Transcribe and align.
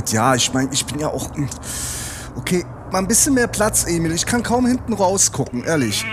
Gott, 0.00 0.12
ja, 0.12 0.34
ich 0.34 0.50
meine, 0.54 0.70
ich 0.72 0.86
bin 0.86 0.98
ja 0.98 1.08
auch. 1.08 1.34
hm, 1.34 1.46
Okay, 2.34 2.64
mal 2.90 3.00
ein 3.00 3.06
bisschen 3.06 3.34
mehr 3.34 3.48
Platz, 3.48 3.84
Emil. 3.86 4.12
Ich 4.12 4.24
kann 4.24 4.42
kaum 4.42 4.64
hinten 4.66 4.94
rausgucken, 4.94 5.62
ehrlich. 5.64 6.06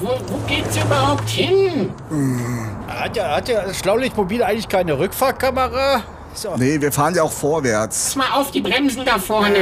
Wo, 0.00 0.08
wo 0.26 0.38
geht's 0.46 0.74
überhaupt 0.78 1.28
hin? 1.28 1.92
Hat 2.88 3.14
der, 3.14 3.36
hat 3.36 3.48
der 3.48 3.74
Schlaulichtmobil 3.74 4.42
eigentlich 4.42 4.68
keine 4.68 4.98
Rückfahrkamera? 4.98 6.02
So. 6.32 6.56
Nee, 6.56 6.80
wir 6.80 6.90
fahren 6.92 7.14
ja 7.14 7.24
auch 7.24 7.32
vorwärts. 7.32 8.14
Pass 8.14 8.16
mal 8.16 8.40
auf 8.40 8.50
die 8.52 8.62
Bremsen 8.62 9.04
da 9.04 9.18
vorne. 9.18 9.58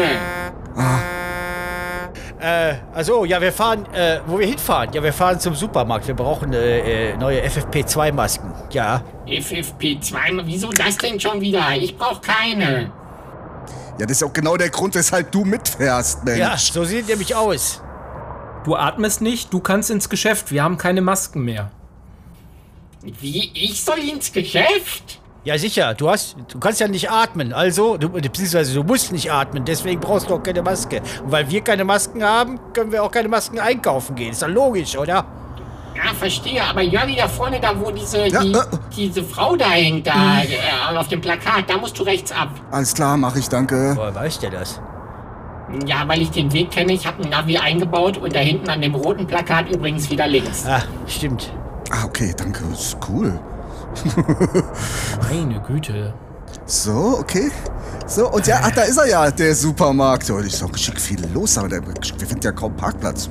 Äh, 2.39 2.75
also, 2.95 3.25
ja, 3.25 3.41
wir 3.41 3.53
fahren, 3.53 3.87
äh, 3.93 4.21
wo 4.27 4.39
wir 4.39 4.47
hinfahren? 4.47 4.93
Ja, 4.93 5.03
wir 5.03 5.13
fahren 5.13 5.41
zum 5.41 5.57
Supermarkt. 5.57 6.07
Wir 6.07 6.15
brauchen 6.15 6.53
äh, 6.53 7.11
äh, 7.11 7.17
neue 7.17 7.41
FFP2-Masken. 7.45 8.53
Ja. 8.71 9.03
FFP2, 9.27 10.43
wieso 10.45 10.71
das 10.71 10.97
denn 10.99 11.19
schon 11.19 11.41
wieder? 11.41 11.71
Ich 11.77 11.97
brauch 11.97 12.21
keine. 12.21 12.93
Ja, 13.99 14.07
das 14.07 14.19
ist 14.19 14.23
auch 14.23 14.33
genau 14.33 14.57
der 14.57 14.71
Grund, 14.71 14.95
weshalb 14.95 15.31
du 15.33 15.45
mitfährst, 15.45 16.25
Mensch. 16.25 16.39
Ja, 16.39 16.57
so 16.57 16.85
sieht 16.85 17.09
nämlich 17.09 17.35
aus. 17.35 17.83
Du 18.65 18.77
atmest 18.77 19.21
nicht, 19.21 19.53
du 19.53 19.61
kannst 19.61 19.91
ins 19.91 20.09
Geschäft. 20.09 20.51
Wir 20.51 20.63
haben 20.63 20.79
keine 20.79 21.03
Masken 21.03 21.43
mehr. 21.45 21.71
Wie, 23.03 23.51
ich 23.55 23.83
soll 23.83 23.99
ins 23.99 24.33
Geschäft? 24.33 25.21
Ja, 25.45 25.59
sicher. 25.59 25.95
Du 25.95 26.09
hast, 26.09 26.37
du 26.49 26.61
kannst 26.61 26.79
ja 26.79 26.87
nicht 26.87 27.11
atmen. 27.11 27.53
Also, 27.53 27.97
du, 27.97 28.09
beziehungsweise 28.09 28.75
du 28.75 28.85
musst 28.85 29.11
nicht 29.11 29.33
atmen. 29.33 29.65
Deswegen 29.65 30.01
brauchst 30.01 30.31
du 30.31 30.35
auch 30.35 30.43
keine 30.43 30.63
Maske. 30.63 31.03
Und 31.25 31.33
weil 31.33 31.51
wir 31.51 31.63
keine 31.63 31.85
Masken 31.85 32.23
haben, 32.23 32.61
können 32.73 32.93
wir 32.93 33.03
auch 33.03 33.11
keine 33.11 33.29
Masken 33.29 33.59
einkaufen 33.59 34.15
gehen. 34.15 34.31
Ist 34.31 34.43
doch 34.43 34.49
logisch, 34.49 34.97
oder? 34.97 35.27
Ja, 35.95 36.15
verstehe, 36.15 36.63
aber 36.65 36.83
Jörgi 36.83 37.17
da 37.17 37.29
vorne, 37.29 37.61
da 37.61 37.79
wo 37.79 37.91
diese, 37.91 38.27
Ja, 38.29 38.41
die, 38.43 38.53
äh. 38.53 38.63
diese 38.97 39.23
Frau 39.23 39.57
da 39.57 39.71
hängt, 39.71 40.07
da 40.07 40.43
äh, 40.43 40.97
auf 40.97 41.09
dem 41.09 41.21
Plakat, 41.21 41.69
da 41.69 41.77
musst 41.77 41.99
du 41.99 42.03
rechts 42.03 42.33
ab. 42.33 42.49
Alles 42.71 42.95
klar, 42.95 43.17
mach 43.17 43.37
ich, 43.37 43.49
danke. 43.49 43.93
Woher 43.97 44.15
weiß 44.15 44.39
der 44.41 44.51
das? 44.51 44.81
Ja, 45.87 46.07
weil 46.07 46.23
ich 46.23 46.31
den 46.31 46.53
Weg 46.53 46.71
kenne, 46.71 46.93
ich 46.93 47.07
habe 47.07 47.23
ein 47.23 47.31
Navi 47.31 47.57
eingebaut 47.57 48.19
und 48.19 48.35
da 48.35 48.41
hinten 48.41 48.69
an 48.69 48.81
dem 48.81 48.95
roten 48.95 49.27
Plakat 49.27 49.71
übrigens 49.71 50.11
wieder 50.11 50.27
links. 50.27 50.65
Ah, 50.67 50.83
stimmt. 51.07 51.53
Ah, 51.91 52.05
okay, 52.05 52.35
danke. 52.37 52.63
Das 52.71 52.81
ist 52.81 52.99
cool. 53.09 53.39
Meine 55.31 55.61
Güte. 55.61 56.15
So, 56.67 57.19
okay. 57.21 57.51
So, 58.07 58.31
und 58.31 58.47
ja, 58.47 58.61
ach, 58.63 58.71
da 58.73 58.83
ist 58.83 58.99
er 58.99 59.09
ja, 59.09 59.31
der 59.31 59.55
Supermarkt. 59.55 60.31
Oh, 60.31 60.39
ist 60.39 60.61
doch 60.63 60.77
schick 60.77 61.01
viel 61.01 61.21
los, 61.33 61.57
aber 61.57 61.69
der, 61.69 61.83
wir 61.87 62.27
finden 62.27 62.43
ja 62.43 62.53
kaum 62.53 62.75
Parkplatz. 62.77 63.31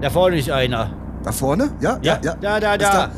Da 0.00 0.10
vorne 0.10 0.38
ist 0.38 0.50
einer. 0.50 0.90
Da 1.24 1.32
vorne? 1.32 1.70
Ja, 1.80 1.98
ja, 2.02 2.18
ja. 2.22 2.36
Da, 2.40 2.60
da, 2.60 2.74
Ist 2.74 2.82
da. 2.82 3.10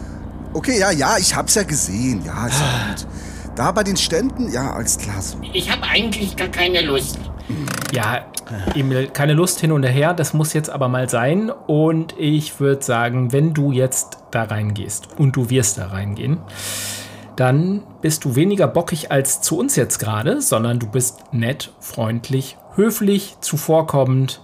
Okay, 0.54 0.78
ja, 0.80 0.91
ja, 0.91 1.16
ich 1.18 1.36
hab's 1.36 1.54
ja 1.54 1.62
gesehen. 1.62 2.22
Ja, 2.24 2.46
ist 2.46 2.58
ja 2.58 2.66
gut. 2.88 3.06
Da 3.54 3.72
bei 3.72 3.82
den 3.82 3.96
Ständen, 3.96 4.50
ja, 4.50 4.72
alles 4.72 4.96
klar. 4.96 5.20
So. 5.20 5.36
Ich 5.52 5.70
habe 5.70 5.82
eigentlich 5.82 6.36
gar 6.36 6.48
keine 6.48 6.80
Lust. 6.80 7.18
Ja, 7.92 8.24
Emil, 8.74 9.08
keine 9.08 9.34
Lust 9.34 9.60
hin 9.60 9.72
und 9.72 9.82
her, 9.82 10.14
das 10.14 10.32
muss 10.32 10.54
jetzt 10.54 10.70
aber 10.70 10.88
mal 10.88 11.08
sein. 11.08 11.50
Und 11.50 12.14
ich 12.18 12.58
würde 12.60 12.82
sagen, 12.82 13.32
wenn 13.32 13.52
du 13.52 13.72
jetzt 13.72 14.18
da 14.30 14.44
reingehst 14.44 15.08
und 15.18 15.36
du 15.36 15.50
wirst 15.50 15.78
da 15.78 15.88
reingehen, 15.88 16.38
dann 17.36 17.82
bist 18.00 18.24
du 18.24 18.36
weniger 18.36 18.66
bockig 18.66 19.12
als 19.12 19.41
zu 19.41 19.58
uns 19.58 19.76
jetzt 19.76 19.98
gerade, 19.98 20.41
sondern 20.41 20.78
du 20.78 20.86
bist 20.86 21.32
nett, 21.32 21.72
freundlich, 21.80 22.56
höflich, 22.74 23.36
zuvorkommend. 23.41 24.41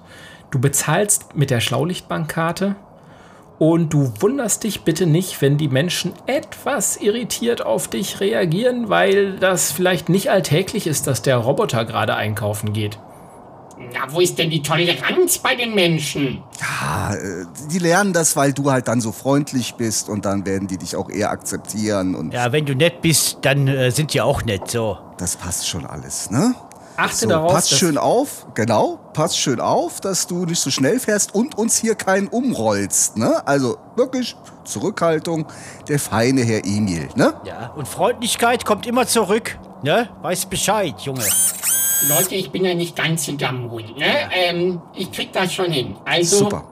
Du 0.50 0.58
bezahlst 0.60 1.34
mit 1.36 1.50
der 1.50 1.60
Schlaulichtbankkarte 1.60 2.76
und 3.58 3.92
du 3.92 4.12
wunderst 4.20 4.64
dich 4.64 4.82
bitte 4.82 5.06
nicht, 5.06 5.40
wenn 5.40 5.56
die 5.56 5.68
Menschen 5.68 6.12
etwas 6.26 6.98
irritiert 6.98 7.64
auf 7.64 7.88
dich 7.88 8.20
reagieren, 8.20 8.88
weil 8.88 9.38
das 9.38 9.72
vielleicht 9.72 10.08
nicht 10.08 10.30
alltäglich 10.30 10.86
ist, 10.86 11.06
dass 11.06 11.22
der 11.22 11.36
Roboter 11.38 11.84
gerade 11.84 12.14
einkaufen 12.14 12.72
geht. 12.72 12.98
Na, 13.92 14.10
wo 14.10 14.20
ist 14.20 14.38
denn 14.38 14.48
die 14.50 14.62
Toleranz 14.62 15.38
bei 15.38 15.54
den 15.54 15.74
Menschen? 15.74 16.42
Ja, 16.60 17.14
äh, 17.14 17.44
die 17.70 17.78
lernen 17.78 18.14
das, 18.14 18.34
weil 18.34 18.52
du 18.54 18.70
halt 18.70 18.88
dann 18.88 19.02
so 19.02 19.12
freundlich 19.12 19.74
bist 19.74 20.08
und 20.08 20.24
dann 20.24 20.46
werden 20.46 20.66
die 20.66 20.78
dich 20.78 20.96
auch 20.96 21.10
eher 21.10 21.30
akzeptieren 21.30 22.14
und 22.14 22.32
Ja, 22.32 22.52
wenn 22.52 22.64
du 22.64 22.74
nett 22.74 23.02
bist, 23.02 23.38
dann 23.42 23.68
äh, 23.68 23.90
sind 23.90 24.14
die 24.14 24.20
auch 24.22 24.44
nett, 24.44 24.70
so. 24.70 24.96
das 25.18 25.36
passt 25.36 25.68
schon 25.68 25.84
alles, 25.84 26.30
ne? 26.30 26.54
Achte 26.96 27.16
So, 27.16 27.28
darauf, 27.28 27.52
pass 27.52 27.68
dass- 27.68 27.78
schön 27.78 27.98
auf, 27.98 28.46
genau, 28.54 28.98
pass 29.12 29.36
schön 29.36 29.60
auf, 29.60 30.00
dass 30.00 30.26
du 30.26 30.44
nicht 30.46 30.60
so 30.60 30.70
schnell 30.70 30.98
fährst 30.98 31.34
und 31.34 31.56
uns 31.58 31.76
hier 31.76 31.94
keinen 31.94 32.28
umrollst, 32.28 33.16
ne? 33.16 33.46
Also 33.46 33.76
wirklich 33.96 34.34
Zurückhaltung, 34.64 35.46
der 35.88 35.98
feine 35.98 36.42
Herr 36.42 36.64
Emil, 36.64 37.08
ne? 37.14 37.34
Ja. 37.44 37.72
Und 37.76 37.86
Freundlichkeit 37.86 38.64
kommt 38.64 38.86
immer 38.86 39.06
zurück, 39.06 39.58
ne? 39.82 40.08
Weißt 40.22 40.48
Bescheid, 40.50 40.94
Junge. 41.00 41.24
Leute, 42.08 42.34
ich 42.34 42.50
bin 42.50 42.64
ja 42.64 42.74
nicht 42.74 42.94
ganz 42.96 43.24
hinterm 43.24 43.70
Hund, 43.70 43.96
ne? 43.98 44.30
Ähm, 44.32 44.80
ich 44.94 45.10
krieg 45.12 45.32
das 45.32 45.52
schon 45.52 45.70
hin. 45.70 45.96
Also, 46.04 46.38
Super. 46.38 46.64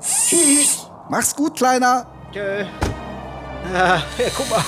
tschüss. 0.00 0.86
Mach's 1.08 1.34
gut, 1.34 1.56
Kleiner. 1.56 2.06
Äh, 2.34 2.64
ah, 3.74 3.96
ja, 4.18 4.26
guck 4.36 4.48
mal. 4.50 4.64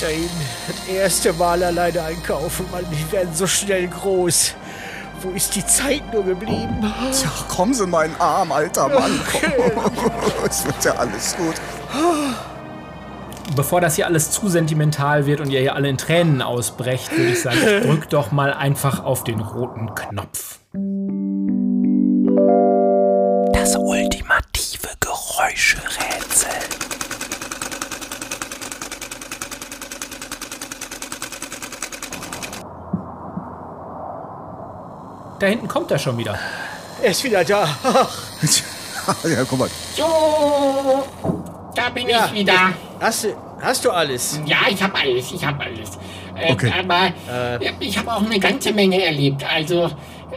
Da 0.00 0.06
hin. 0.06 0.28
Das 0.66 0.88
erste 0.88 1.32
Mal 1.32 1.62
alleine 1.62 2.02
einkaufen, 2.02 2.66
Mann. 2.72 2.84
Die 2.90 3.12
werden 3.12 3.34
so 3.34 3.46
schnell 3.46 3.88
groß. 3.88 4.54
Wo 5.22 5.30
ist 5.30 5.54
die 5.54 5.64
Zeit 5.64 6.12
nur 6.12 6.24
geblieben? 6.24 6.92
Tja, 7.12 7.30
kommen 7.48 7.72
Sie 7.74 7.84
in 7.84 7.90
meinen 7.90 8.16
Arm, 8.18 8.50
alter 8.50 8.88
Mann. 8.88 9.20
Komm. 9.30 9.92
es 10.48 10.64
wird 10.64 10.84
ja 10.84 10.92
alles 10.96 11.36
gut. 11.36 11.54
Bevor 13.54 13.80
das 13.80 13.96
hier 13.96 14.06
alles 14.06 14.30
zu 14.30 14.48
sentimental 14.48 15.26
wird 15.26 15.40
und 15.40 15.50
ihr 15.50 15.60
hier 15.60 15.74
alle 15.76 15.88
in 15.88 15.98
Tränen 15.98 16.42
ausbrecht, 16.42 17.16
würde 17.16 17.30
ich 17.30 17.42
sagen, 17.42 17.58
drück 17.82 18.08
doch 18.08 18.32
mal 18.32 18.52
einfach 18.52 19.04
auf 19.04 19.24
den 19.24 19.40
roten 19.40 19.94
Knopf. 19.94 20.58
Das 23.52 23.76
ultimative 23.76 24.88
Geräuscherätsel. 24.98 26.71
Da 35.42 35.48
hinten 35.48 35.66
kommt 35.66 35.90
er 35.90 35.98
schon 35.98 36.16
wieder. 36.16 36.38
Er 37.02 37.10
ist 37.10 37.24
wieder 37.24 37.44
da. 37.44 37.68
Ja, 39.24 39.42
guck 39.42 39.58
mal. 39.58 39.68
So, 39.96 41.02
da 41.74 41.88
bin 41.90 42.08
Ja. 42.08 42.26
ich 42.26 42.32
wieder. 42.34 42.72
hast, 43.00 43.24
du, 43.24 43.34
hast 43.60 43.84
du 43.84 43.90
alles? 43.90 44.40
Ja, 44.46 44.58
ich 44.70 44.80
habe 44.80 44.94
alles, 44.96 45.32
ich 45.32 45.44
habe 45.44 45.64
alles. 45.64 45.96
Äh, 46.36 46.52
Okay. 46.52 46.72
Aber 46.78 47.06
äh, 47.28 47.72
ich 47.80 47.98
habe 47.98 48.12
auch 48.12 48.24
eine 48.24 48.38
ganze 48.38 48.72
Menge 48.72 49.04
erlebt. 49.04 49.44
Also, 49.52 49.90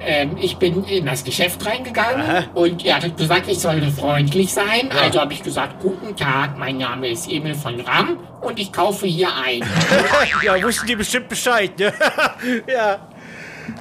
ähm, 0.04 0.36
ich 0.42 0.58
bin 0.58 0.84
in 0.86 1.06
das 1.06 1.24
Geschäft 1.24 1.64
reingegangen 1.64 2.46
und 2.56 2.84
ihr 2.84 2.96
hattet 2.96 3.16
gesagt, 3.18 3.48
ich 3.48 3.60
sollte 3.60 3.92
freundlich 3.92 4.52
sein. 4.52 4.90
Also 4.92 5.22
habe 5.22 5.34
ich 5.34 5.44
gesagt, 5.44 5.80
guten 5.84 6.16
Tag, 6.16 6.58
mein 6.58 6.80
Name 6.80 7.10
ist 7.10 7.30
Emil 7.32 7.54
von 7.54 7.80
Ram 7.82 8.18
und 8.42 8.58
ich 8.60 8.74
kaufe 8.74 9.06
hier 9.06 9.30
ein. 9.46 9.62
Ja, 10.44 10.60
wussten 10.64 10.88
die 10.88 10.96
bestimmt 10.96 11.30
Bescheid, 11.30 11.78
ne? 11.78 11.94
ja. 12.68 12.98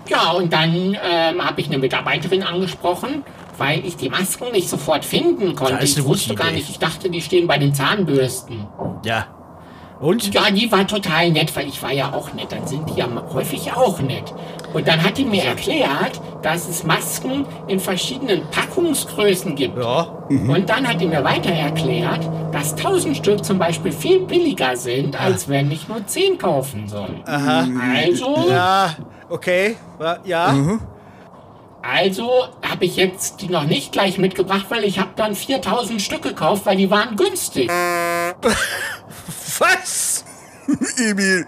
Ja, 0.08 0.32
und 0.32 0.52
dann 0.52 0.96
ähm, 1.02 1.44
habe 1.44 1.60
ich 1.60 1.66
eine 1.66 1.78
Mitarbeiterin 1.78 2.42
angesprochen, 2.42 3.24
weil 3.58 3.84
ich 3.84 3.96
die 3.96 4.08
Masken 4.08 4.52
nicht 4.52 4.68
sofort 4.68 5.04
finden 5.04 5.54
konnte. 5.54 5.74
Ja, 5.74 5.82
ich 5.82 6.02
wusste 6.04 6.34
gar 6.34 6.50
nicht, 6.50 6.68
ich 6.70 6.78
dachte, 6.78 7.10
die 7.10 7.20
stehen 7.20 7.46
bei 7.46 7.58
den 7.58 7.74
Zahnbürsten. 7.74 8.66
Ja. 9.04 9.26
Und? 10.04 10.34
Ja, 10.34 10.50
die 10.50 10.70
war 10.70 10.86
total 10.86 11.30
nett, 11.30 11.56
weil 11.56 11.66
ich 11.66 11.82
war 11.82 11.90
ja 11.90 12.12
auch 12.12 12.34
nett. 12.34 12.52
Dann 12.52 12.66
sind 12.66 12.90
die 12.90 12.98
ja 12.98 13.08
häufig 13.32 13.72
auch 13.72 14.00
nett. 14.00 14.34
Und 14.74 14.86
dann 14.86 15.02
hat 15.02 15.16
die 15.16 15.24
mir 15.24 15.42
erklärt, 15.44 16.20
dass 16.42 16.68
es 16.68 16.84
Masken 16.84 17.46
in 17.68 17.80
verschiedenen 17.80 18.42
Packungsgrößen 18.50 19.56
gibt. 19.56 19.78
Ja. 19.78 20.02
Und 20.28 20.68
dann 20.68 20.86
hat 20.86 21.00
die 21.00 21.06
mir 21.06 21.24
weiter 21.24 21.52
erklärt, 21.52 22.20
dass 22.52 22.72
1000 22.74 23.16
Stück 23.16 23.42
zum 23.46 23.58
Beispiel 23.58 23.92
viel 23.92 24.20
billiger 24.20 24.76
sind, 24.76 25.18
als 25.18 25.48
wenn 25.48 25.70
ich 25.70 25.88
nur 25.88 26.06
10 26.06 26.36
kaufen 26.36 26.86
soll. 26.86 27.22
Also, 27.24 28.44
Ja, 28.50 28.94
okay. 29.30 29.76
Ja, 29.98 30.18
Ja. 30.26 30.54
also 31.80 32.30
habe 32.60 32.84
ich 32.84 32.96
jetzt 32.96 33.40
die 33.40 33.48
noch 33.48 33.64
nicht 33.64 33.92
gleich 33.92 34.18
mitgebracht, 34.18 34.66
weil 34.68 34.84
ich 34.84 34.98
habe 34.98 35.12
dann 35.16 35.34
4000 35.34 36.02
Stück 36.02 36.20
gekauft, 36.20 36.66
weil 36.66 36.76
die 36.76 36.90
waren 36.90 37.16
günstig. 37.16 37.70
Was? 39.64 40.24
Emil, 40.96 41.46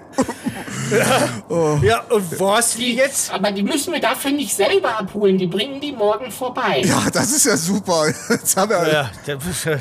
Ja, 1.82 2.00
und 2.10 2.38
wo 2.38 2.54
hast 2.54 2.74
du 2.74 2.80
die 2.80 2.96
jetzt? 2.96 3.32
Aber 3.32 3.50
die 3.50 3.62
müssen 3.62 3.94
wir 3.94 4.00
dafür 4.00 4.30
nicht 4.30 4.54
selber 4.54 4.98
abholen, 4.98 5.38
die 5.38 5.46
bringen 5.46 5.80
die 5.80 5.92
morgen 5.92 6.30
vorbei. 6.30 6.82
ja, 6.84 7.02
das 7.10 7.32
ist 7.32 7.46
ja 7.46 7.56
super. 7.56 8.08
Jetzt 8.28 8.56
haben 8.56 8.70
wir, 8.70 8.92
Ja, 8.92 9.10
da 9.24 9.36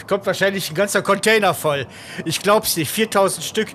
kommt 0.08 0.26
wahrscheinlich 0.26 0.70
ein 0.70 0.76
ganzer 0.76 1.02
Container 1.02 1.54
voll. 1.54 1.86
Ich 2.24 2.40
glaub's 2.40 2.78
nicht. 2.78 2.90
4000 2.90 3.44
Stück. 3.44 3.68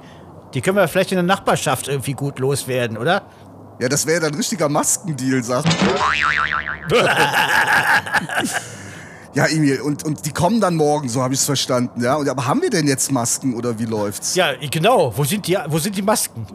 Die 0.55 0.62
können 0.62 0.79
wir 0.79 0.89
vielleicht 0.89 1.12
in 1.12 1.17
der 1.17 1.25
Nachbarschaft 1.25 1.89
irgendwie 1.89 2.15
gut 2.15 2.39
loswerden, 2.39 2.97
oder? 2.97 3.23
ja, 3.81 3.89
das 3.89 4.07
wäre 4.07 4.21
dann 4.21 4.33
ein 4.33 4.37
richtiger 4.37 4.69
Maskendeal, 4.69 5.43
sagt. 5.43 5.69
ja, 9.35 9.47
Emil, 9.47 9.81
und, 9.81 10.05
und 10.05 10.27
die 10.27 10.32
kommen 10.32 10.61
dann 10.61 10.77
morgen, 10.77 11.09
so 11.09 11.23
habe 11.23 11.35
ich 11.35 11.41
es 11.41 11.47
verstanden, 11.47 12.03
ja. 12.03 12.17
Und, 12.17 12.29
aber 12.29 12.47
haben 12.47 12.62
wir 12.62 12.71
denn 12.71 12.87
jetzt 12.87 13.12
Masken 13.12 13.55
oder 13.55 13.79
wie 13.79 13.85
läuft's? 13.85 14.35
Ja, 14.35 14.53
genau. 14.71 15.12
Wo 15.17 15.25
sind 15.25 15.47
die, 15.47 15.56
wo 15.69 15.79
sind 15.79 15.97
die 15.97 16.03
Masken? 16.03 16.47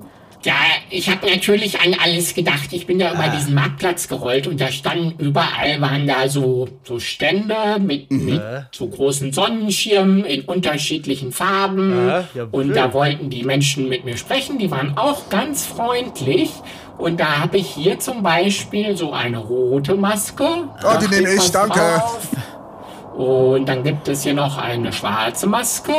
Ja, 0.46 0.54
ich 0.92 1.10
habe 1.10 1.28
natürlich 1.28 1.80
an 1.82 1.96
alles 2.00 2.36
gedacht. 2.36 2.72
Ich 2.72 2.86
bin 2.86 3.00
da 3.00 3.14
über 3.14 3.30
diesen 3.30 3.56
Marktplatz 3.56 4.08
gerollt 4.08 4.46
und 4.46 4.62
da 4.62 4.72
standen 4.72 5.18
überall 5.18 5.82
waren 5.82 6.06
da 6.06 6.30
so, 6.30 6.68
so 6.84 7.00
Stände 7.00 7.56
mit, 7.80 8.12
mit 8.12 8.42
so 8.72 8.88
großen 8.88 9.34
Sonnenschirmen 9.34 10.24
in 10.24 10.42
unterschiedlichen 10.42 11.32
Farben. 11.32 12.08
Ja, 12.08 12.28
ja, 12.36 12.48
und 12.52 12.76
da 12.76 12.94
wollten 12.94 13.32
die 13.32 13.44
Menschen 13.44 13.90
mit 13.90 14.06
mir 14.06 14.18
sprechen. 14.18 14.60
Die 14.60 14.70
waren 14.70 14.96
auch 14.98 15.30
ganz 15.30 15.66
freundlich. 15.66 16.52
Und 17.00 17.20
da 17.20 17.40
habe 17.40 17.58
ich 17.58 17.68
hier 17.68 18.00
zum 18.00 18.22
Beispiel 18.22 18.96
so 18.96 19.14
eine 19.14 19.40
rote 19.40 19.96
Maske. 19.96 20.46
Ah, 20.84 20.98
die 20.98 21.08
nehme 21.08 21.34
ich, 21.34 21.52
danke. 21.52 21.80
drauf. 21.80 22.30
Und 23.18 23.68
dann 23.70 23.84
gibt 23.84 24.08
es 24.08 24.24
hier 24.24 24.34
noch 24.34 24.58
eine 24.58 24.92
schwarze 24.92 25.48
Maske 25.48 25.94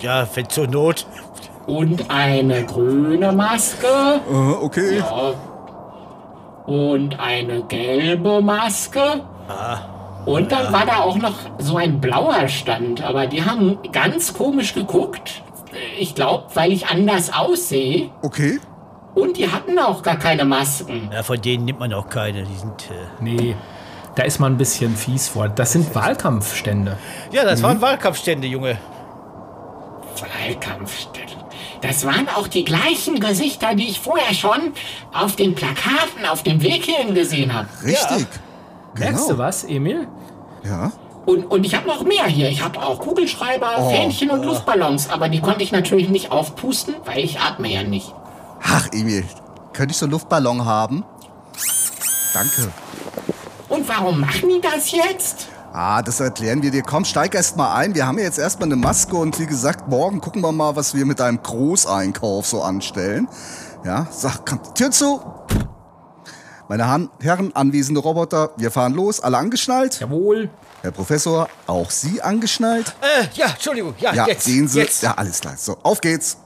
Ja, 0.00 0.26
wenn 0.34 0.48
zur 0.48 0.66
Not. 0.66 1.06
und 1.66 2.10
eine 2.10 2.64
grüne 2.64 3.30
Maske. 3.32 3.86
Äh, 4.30 4.64
okay. 4.64 4.98
Ja. 4.98 5.34
Und 6.66 7.20
eine 7.20 7.62
gelbe 7.64 8.40
Maske. 8.40 9.22
Und 10.26 10.50
dann 10.52 10.72
war 10.72 10.86
da 10.86 11.00
auch 11.00 11.16
noch 11.16 11.34
so 11.58 11.76
ein 11.76 12.00
blauer 12.00 12.48
Stand, 12.48 13.02
aber 13.02 13.26
die 13.26 13.44
haben 13.44 13.78
ganz 13.92 14.32
komisch 14.32 14.74
geguckt. 14.74 15.42
Ich 15.98 16.14
glaube, 16.14 16.44
weil 16.54 16.72
ich 16.72 16.86
anders 16.86 17.32
aussehe. 17.32 18.10
Okay. 18.22 18.58
Und 19.14 19.36
die 19.36 19.50
hatten 19.52 19.78
auch 19.78 20.02
gar 20.02 20.16
keine 20.16 20.44
Masken. 20.44 21.10
Ja, 21.12 21.22
von 21.22 21.40
denen 21.40 21.66
nimmt 21.66 21.78
man 21.80 21.92
auch 21.92 22.08
keine. 22.08 22.42
Die 22.44 22.54
sind. 22.56 22.90
Äh 22.90 23.22
Nee, 23.22 23.54
da 24.16 24.22
ist 24.22 24.38
man 24.38 24.52
ein 24.54 24.58
bisschen 24.58 24.96
fies 24.96 25.28
vor. 25.28 25.48
Das 25.48 25.72
sind 25.72 25.94
Wahlkampfstände. 25.94 26.96
ja, 27.32 27.44
das 27.44 27.62
waren 27.62 27.80
Wahlkampfstände, 27.80 28.46
Junge. 28.46 28.78
Wahlkampfstelle. 30.20 31.24
Das 31.80 32.06
waren 32.06 32.28
auch 32.34 32.48
die 32.48 32.64
gleichen 32.64 33.20
Gesichter, 33.20 33.74
die 33.74 33.88
ich 33.88 34.00
vorher 34.00 34.32
schon 34.34 34.72
auf 35.12 35.36
den 35.36 35.54
Plakaten 35.54 36.24
auf 36.30 36.42
dem 36.42 36.62
Weg 36.62 36.84
hierhin 36.84 37.14
gesehen 37.14 37.52
habe. 37.52 37.68
Richtig. 37.84 38.26
Merkst 38.96 39.24
Genau. 39.24 39.28
du 39.32 39.38
was, 39.38 39.64
Emil? 39.64 40.06
Ja. 40.64 40.92
Und, 41.26 41.44
und 41.50 41.64
ich 41.64 41.74
habe 41.74 41.86
noch 41.86 42.02
mehr 42.04 42.24
hier. 42.26 42.48
Ich 42.48 42.62
habe 42.62 42.80
auch 42.80 43.00
Kugelschreiber, 43.00 43.70
Oh. 43.78 43.90
Fähnchen 43.90 44.30
und 44.30 44.44
Luftballons. 44.44 45.10
Aber 45.10 45.28
die 45.28 45.40
konnte 45.40 45.62
ich 45.62 45.72
natürlich 45.72 46.08
nicht 46.08 46.30
aufpusten, 46.32 46.94
weil 47.04 47.24
ich 47.24 47.40
atme 47.40 47.68
ja 47.68 47.82
nicht. 47.82 48.14
Ach, 48.62 48.88
Emil, 48.92 49.24
könnte 49.72 49.92
ich 49.92 49.98
so 49.98 50.06
einen 50.06 50.12
Luftballon 50.12 50.64
haben? 50.64 51.04
Danke. 52.32 52.70
Und 53.68 53.88
warum 53.88 54.20
machen 54.20 54.48
die 54.48 54.60
das 54.60 54.90
jetzt? 54.92 55.48
Ah, 55.72 56.02
das 56.02 56.20
erklären 56.20 56.62
wir 56.62 56.70
dir. 56.70 56.82
Komm, 56.82 57.04
steig 57.04 57.34
erst 57.34 57.56
mal 57.56 57.74
ein. 57.74 57.94
Wir 57.94 58.06
haben 58.06 58.18
ja 58.18 58.24
jetzt 58.24 58.38
erstmal 58.38 58.68
eine 58.68 58.76
Maske 58.76 59.16
und 59.16 59.38
wie 59.40 59.46
gesagt, 59.46 59.88
morgen 59.88 60.20
gucken 60.20 60.40
wir 60.42 60.52
mal, 60.52 60.76
was 60.76 60.94
wir 60.94 61.04
mit 61.04 61.18
deinem 61.18 61.42
Großeinkauf 61.42 62.46
so 62.46 62.62
anstellen. 62.62 63.26
Ja, 63.84 64.06
sag, 64.10 64.46
komm, 64.46 64.60
Tür 64.74 64.90
zu. 64.92 65.20
Meine 66.68 66.86
Han 66.88 67.10
Herren, 67.20 67.54
anwesende 67.54 68.00
Roboter, 68.00 68.50
wir 68.56 68.70
fahren 68.70 68.94
los. 68.94 69.20
Alle 69.20 69.36
angeschnallt? 69.36 70.00
Jawohl. 70.00 70.48
Herr 70.82 70.92
Professor, 70.92 71.48
auch 71.66 71.90
Sie 71.90 72.22
angeschnallt? 72.22 72.94
Äh, 73.00 73.26
ja, 73.34 73.46
Entschuldigung. 73.48 73.94
Ja, 73.98 74.14
Ja, 74.14 74.26
jetzt. 74.28 74.44
sehen 74.44 74.68
Sie. 74.68 74.78
Jetzt. 74.80 75.02
Ja, 75.02 75.12
alles 75.14 75.40
klar. 75.40 75.54
So, 75.56 75.76
auf 75.82 76.00
geht's. 76.00 76.36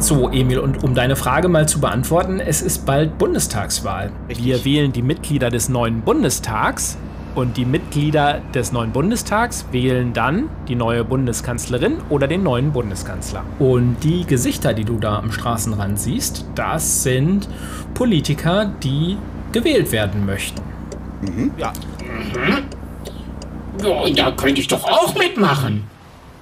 So, 0.00 0.30
Emil, 0.30 0.60
und 0.60 0.84
um 0.84 0.94
deine 0.94 1.16
Frage 1.16 1.48
mal 1.48 1.68
zu 1.68 1.80
beantworten, 1.80 2.38
es 2.38 2.62
ist 2.62 2.86
bald 2.86 3.18
Bundestagswahl. 3.18 4.12
Richtig. 4.28 4.46
Wir 4.46 4.64
wählen 4.64 4.92
die 4.92 5.02
Mitglieder 5.02 5.50
des 5.50 5.68
neuen 5.68 6.02
Bundestags 6.02 6.96
und 7.34 7.56
die 7.56 7.64
Mitglieder 7.64 8.40
des 8.54 8.70
neuen 8.70 8.92
Bundestags 8.92 9.66
wählen 9.72 10.12
dann 10.12 10.48
die 10.68 10.76
neue 10.76 11.04
Bundeskanzlerin 11.04 11.98
oder 12.10 12.28
den 12.28 12.44
neuen 12.44 12.72
Bundeskanzler. 12.72 13.42
Und 13.58 13.96
die 14.04 14.24
Gesichter, 14.24 14.72
die 14.72 14.84
du 14.84 14.98
da 14.98 15.18
am 15.18 15.32
Straßenrand 15.32 15.98
siehst, 15.98 16.44
das 16.54 17.02
sind 17.02 17.48
Politiker, 17.94 18.72
die 18.82 19.18
gewählt 19.50 19.90
werden 19.90 20.24
möchten. 20.24 20.62
Ja. 21.58 21.72
Ja, 23.82 23.88
und 23.88 24.18
da 24.18 24.30
könnte 24.30 24.60
ich 24.60 24.68
doch 24.68 24.84
auch 24.84 25.14
mitmachen. 25.16 25.84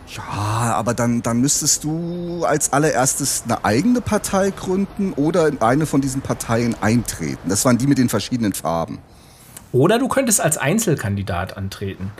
Ja, 0.08 0.74
aber 0.74 0.94
dann, 0.94 1.22
dann 1.22 1.40
müsstest 1.40 1.84
du 1.84 2.44
als 2.44 2.72
allererstes 2.72 3.44
eine 3.44 3.64
eigene 3.64 4.00
Partei 4.00 4.50
gründen 4.50 5.12
oder 5.14 5.48
in 5.48 5.60
eine 5.60 5.86
von 5.86 6.00
diesen 6.00 6.20
Parteien 6.20 6.76
eintreten. 6.80 7.48
Das 7.48 7.64
waren 7.64 7.78
die 7.78 7.86
mit 7.86 7.98
den 7.98 8.08
verschiedenen 8.08 8.52
Farben. 8.52 8.98
Oder 9.72 9.98
du 9.98 10.08
könntest 10.08 10.40
als 10.40 10.56
Einzelkandidat 10.56 11.56
antreten. 11.56 12.12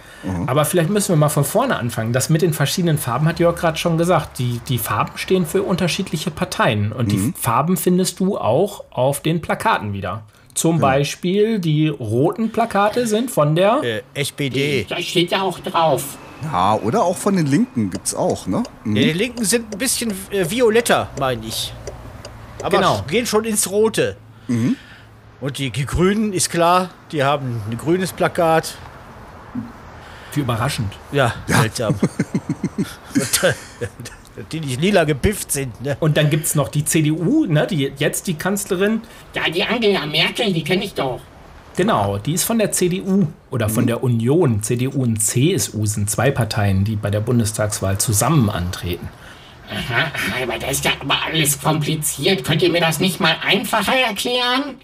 Aber 0.47 0.65
vielleicht 0.65 0.91
müssen 0.91 1.11
wir 1.11 1.17
mal 1.17 1.29
von 1.29 1.45
vorne 1.45 1.79
anfangen. 1.79 2.13
Das 2.13 2.29
mit 2.29 2.43
den 2.43 2.53
verschiedenen 2.53 2.99
Farben 2.99 3.27
hat 3.27 3.39
Jörg 3.39 3.57
gerade 3.57 3.79
schon 3.79 3.97
gesagt. 3.97 4.39
Die, 4.39 4.61
die 4.69 4.79
Farben 4.79 5.13
stehen 5.17 5.47
für 5.47 5.63
unterschiedliche 5.63 6.31
Parteien. 6.31 6.93
Und 6.93 7.13
die 7.13 7.33
Farben 7.39 7.77
findest 7.77 8.21
du 8.21 8.37
auch 8.37 8.85
auf 8.91 9.21
den 9.21 9.41
Plakaten 9.41 9.93
wieder. 9.95 10.25
Zum 10.55 10.81
Beispiel 10.81 11.59
die 11.59 11.89
roten 11.89 12.51
Plakate 12.51 13.07
sind 13.07 13.31
von 13.31 13.55
der. 13.55 13.81
Äh, 13.83 14.03
SPD. 14.15 14.87
Da 14.89 14.99
steht 15.01 15.31
ja 15.31 15.43
auch 15.43 15.59
drauf. 15.61 16.19
Ja, 16.43 16.75
oder 16.75 17.03
auch 17.05 17.17
von 17.17 17.37
den 17.37 17.47
Linken 17.47 17.91
gibt's 17.91 18.15
auch, 18.15 18.47
ne? 18.47 18.63
Mhm. 18.85 18.97
Ja, 18.97 19.03
die 19.03 19.13
Linken 19.13 19.45
sind 19.45 19.73
ein 19.73 19.79
bisschen 19.79 20.13
äh, 20.31 20.49
violetter, 20.49 21.09
meine 21.19 21.47
ich. 21.47 21.73
Aber 22.63 22.77
Genau. 22.77 23.05
gehen 23.09 23.27
schon 23.27 23.45
ins 23.45 23.71
Rote. 23.71 24.17
Und 25.41 25.59
die, 25.59 25.71
die 25.71 25.87
Grünen 25.87 26.33
ist 26.33 26.51
klar, 26.51 26.91
die 27.13 27.25
haben 27.25 27.61
ein 27.71 27.77
grünes 27.79 28.13
Plakat. 28.13 28.75
Wie 30.33 30.41
überraschend. 30.41 30.93
Ja, 31.13 31.35
seltsam. 31.47 31.95
Und, 33.15 33.43
äh, 33.45 33.55
die 34.53 34.61
nicht 34.61 34.81
lila 34.81 35.05
gebifft 35.05 35.51
sind, 35.53 35.81
ne? 35.81 35.97
Und 36.01 36.17
dann 36.17 36.29
gibt 36.31 36.47
es 36.47 36.55
noch 36.55 36.69
die 36.69 36.85
CDU, 36.85 37.47
ne, 37.47 37.67
die 37.67 37.93
jetzt 37.97 38.27
die 38.27 38.35
Kanzlerin. 38.35 39.01
Ja, 39.35 39.49
die 39.51 39.65
Angela 39.65 40.05
Merkel, 40.07 40.53
die 40.53 40.63
kenne 40.63 40.85
ich 40.85 40.95
doch. 40.95 41.21
Genau, 41.77 42.17
die 42.19 42.33
ist 42.33 42.45
von 42.45 42.59
der 42.59 42.73
CDU 42.73 43.27
oder 43.51 43.69
von 43.69 43.87
der 43.87 44.03
Union. 44.03 44.63
CDU 44.63 45.03
und 45.03 45.21
CSU 45.21 45.85
sind 45.85 46.11
zwei 46.11 46.31
Parteien, 46.31 46.85
die 46.85 46.97
bei 46.97 47.11
der 47.11 47.21
Bundestagswahl 47.21 47.99
zusammen 47.99 48.49
antreten. 48.49 49.09
Aha, 49.71 50.11
aber 50.43 50.59
das 50.59 50.73
ist 50.73 50.85
ja 50.85 50.93
aber 51.01 51.17
alles 51.27 51.61
kompliziert. 51.61 52.45
Könnt 52.45 52.63
ihr 52.63 52.71
mir 52.71 52.81
das 52.81 53.01
nicht 53.01 53.21
mal 53.21 53.35
einfacher 53.45 53.97
erklären? 53.97 54.77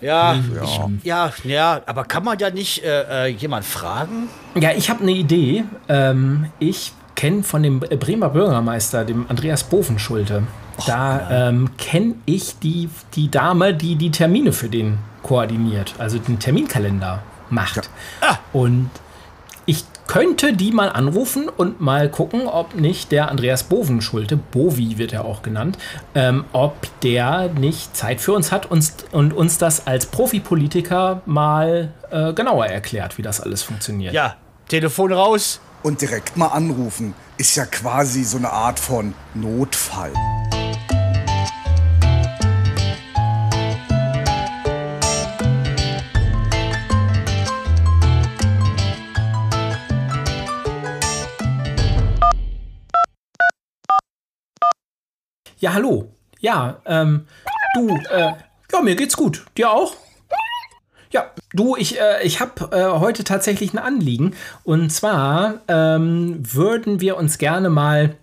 Ja, 0.00 0.36
Ich, 0.62 1.04
ja, 1.04 1.32
ja, 1.44 1.80
aber 1.86 2.04
kann 2.04 2.22
man 2.22 2.38
ja 2.38 2.50
nicht 2.50 2.84
äh, 2.84 3.26
äh, 3.26 3.26
jemand 3.28 3.64
fragen? 3.64 4.28
Ja, 4.54 4.72
ich 4.76 4.90
habe 4.90 5.02
eine 5.02 5.12
Idee. 5.12 5.64
Ähm, 5.88 6.50
ich 6.58 6.92
kenne 7.14 7.42
von 7.42 7.62
dem 7.62 7.80
Bremer 7.80 8.28
Bürgermeister, 8.28 9.04
dem 9.04 9.24
Andreas 9.28 9.64
Bovenschulte. 9.64 10.42
Da 10.86 11.48
ähm, 11.48 11.70
kenne 11.78 12.16
ich 12.26 12.58
die, 12.58 12.90
die 13.14 13.30
Dame, 13.30 13.72
die 13.72 13.96
die 13.96 14.10
Termine 14.10 14.52
für 14.52 14.68
den 14.68 14.98
koordiniert, 15.26 15.94
also 15.98 16.18
den 16.18 16.38
Terminkalender 16.38 17.22
macht. 17.50 17.90
Und 18.52 18.90
ich 19.66 19.84
könnte 20.06 20.52
die 20.52 20.70
mal 20.70 20.88
anrufen 20.88 21.48
und 21.48 21.80
mal 21.80 22.08
gucken, 22.08 22.46
ob 22.46 22.76
nicht 22.76 23.10
der 23.10 23.28
Andreas 23.28 23.64
Bovenschulte, 23.64 24.36
Bovi 24.36 24.98
wird 24.98 25.12
er 25.12 25.24
auch 25.24 25.42
genannt, 25.42 25.78
ähm, 26.14 26.44
ob 26.52 26.88
der 27.00 27.48
nicht 27.48 27.96
Zeit 27.96 28.20
für 28.20 28.32
uns 28.34 28.52
hat 28.52 28.70
uns, 28.70 28.94
und 29.10 29.32
uns 29.32 29.58
das 29.58 29.88
als 29.88 30.06
Profipolitiker 30.06 31.22
mal 31.26 31.92
äh, 32.12 32.32
genauer 32.32 32.66
erklärt, 32.66 33.18
wie 33.18 33.22
das 33.22 33.40
alles 33.40 33.64
funktioniert. 33.64 34.14
Ja, 34.14 34.36
Telefon 34.68 35.12
raus. 35.12 35.60
Und 35.82 36.00
direkt 36.00 36.36
mal 36.36 36.48
anrufen 36.48 37.14
ist 37.36 37.56
ja 37.56 37.64
quasi 37.66 38.22
so 38.22 38.38
eine 38.38 38.50
Art 38.50 38.78
von 38.78 39.12
Notfall. 39.34 40.12
Ja, 55.66 55.74
hallo. 55.74 56.12
Ja, 56.38 56.76
ähm, 56.86 57.26
du, 57.74 57.88
äh, 57.88 58.34
ja, 58.72 58.82
mir 58.84 58.94
geht's 58.94 59.16
gut. 59.16 59.44
Dir 59.56 59.72
auch? 59.72 59.96
Ja, 61.10 61.32
du, 61.54 61.74
ich, 61.74 62.00
äh, 62.00 62.22
ich 62.22 62.38
habe 62.38 62.70
äh, 62.70 63.00
heute 63.00 63.24
tatsächlich 63.24 63.74
ein 63.74 63.80
Anliegen. 63.80 64.36
Und 64.62 64.92
zwar 64.92 65.54
ähm, 65.66 66.38
würden 66.40 67.00
wir 67.00 67.16
uns 67.16 67.38
gerne 67.38 67.68
mal 67.68 68.14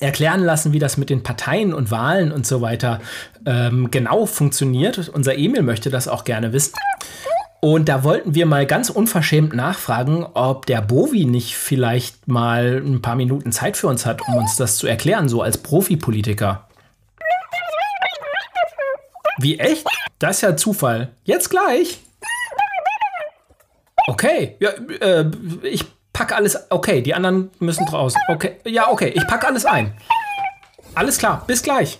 erklären 0.00 0.42
lassen, 0.42 0.72
wie 0.72 0.80
das 0.80 0.96
mit 0.96 1.08
den 1.08 1.22
Parteien 1.22 1.72
und 1.72 1.92
Wahlen 1.92 2.32
und 2.32 2.48
so 2.48 2.62
weiter 2.62 3.00
ähm, 3.46 3.92
genau 3.92 4.26
funktioniert. 4.26 5.08
Unser 5.08 5.38
Emil 5.38 5.62
möchte 5.62 5.88
das 5.88 6.08
auch 6.08 6.24
gerne 6.24 6.52
wissen. 6.52 6.74
Und 7.60 7.88
da 7.88 8.02
wollten 8.02 8.34
wir 8.34 8.44
mal 8.44 8.66
ganz 8.66 8.90
unverschämt 8.90 9.54
nachfragen, 9.54 10.26
ob 10.34 10.66
der 10.66 10.82
Bovi 10.82 11.26
nicht 11.26 11.54
vielleicht 11.54 12.26
mal 12.26 12.82
ein 12.84 13.00
paar 13.02 13.14
Minuten 13.14 13.52
Zeit 13.52 13.76
für 13.76 13.86
uns 13.86 14.04
hat, 14.04 14.20
um 14.26 14.34
uns 14.34 14.56
das 14.56 14.78
zu 14.78 14.88
erklären, 14.88 15.28
so 15.28 15.42
als 15.42 15.58
Profipolitiker. 15.58 16.66
Wie 19.42 19.58
echt? 19.58 19.84
Das 20.18 20.36
ist 20.36 20.42
ja 20.42 20.56
Zufall. 20.56 21.12
Jetzt 21.24 21.50
gleich. 21.50 22.00
Okay, 24.08 24.56
ja, 24.60 24.70
äh, 25.00 25.24
ich 25.62 25.84
pack 26.12 26.32
alles. 26.32 26.58
Okay, 26.70 27.02
die 27.02 27.14
anderen 27.14 27.50
müssen 27.60 27.86
draußen. 27.86 28.20
Okay, 28.28 28.56
ja, 28.64 28.88
okay, 28.90 29.12
ich 29.14 29.26
pack 29.26 29.44
alles 29.44 29.64
ein. 29.64 29.94
Alles 30.94 31.18
klar, 31.18 31.44
bis 31.46 31.62
gleich. 31.62 31.98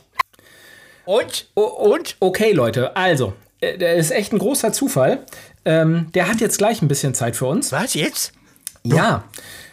Und? 1.04 1.48
O- 1.54 1.60
Und? 1.62 2.16
Okay, 2.20 2.52
Leute, 2.52 2.96
also, 2.96 3.34
äh, 3.60 3.78
der 3.78 3.94
ist 3.94 4.10
echt 4.10 4.32
ein 4.32 4.38
großer 4.38 4.72
Zufall. 4.72 5.24
Ähm, 5.64 6.10
der 6.12 6.28
hat 6.28 6.40
jetzt 6.40 6.58
gleich 6.58 6.82
ein 6.82 6.88
bisschen 6.88 7.14
Zeit 7.14 7.36
für 7.36 7.46
uns. 7.46 7.70
Was 7.72 7.94
jetzt? 7.94 8.32
Ja. 8.82 9.24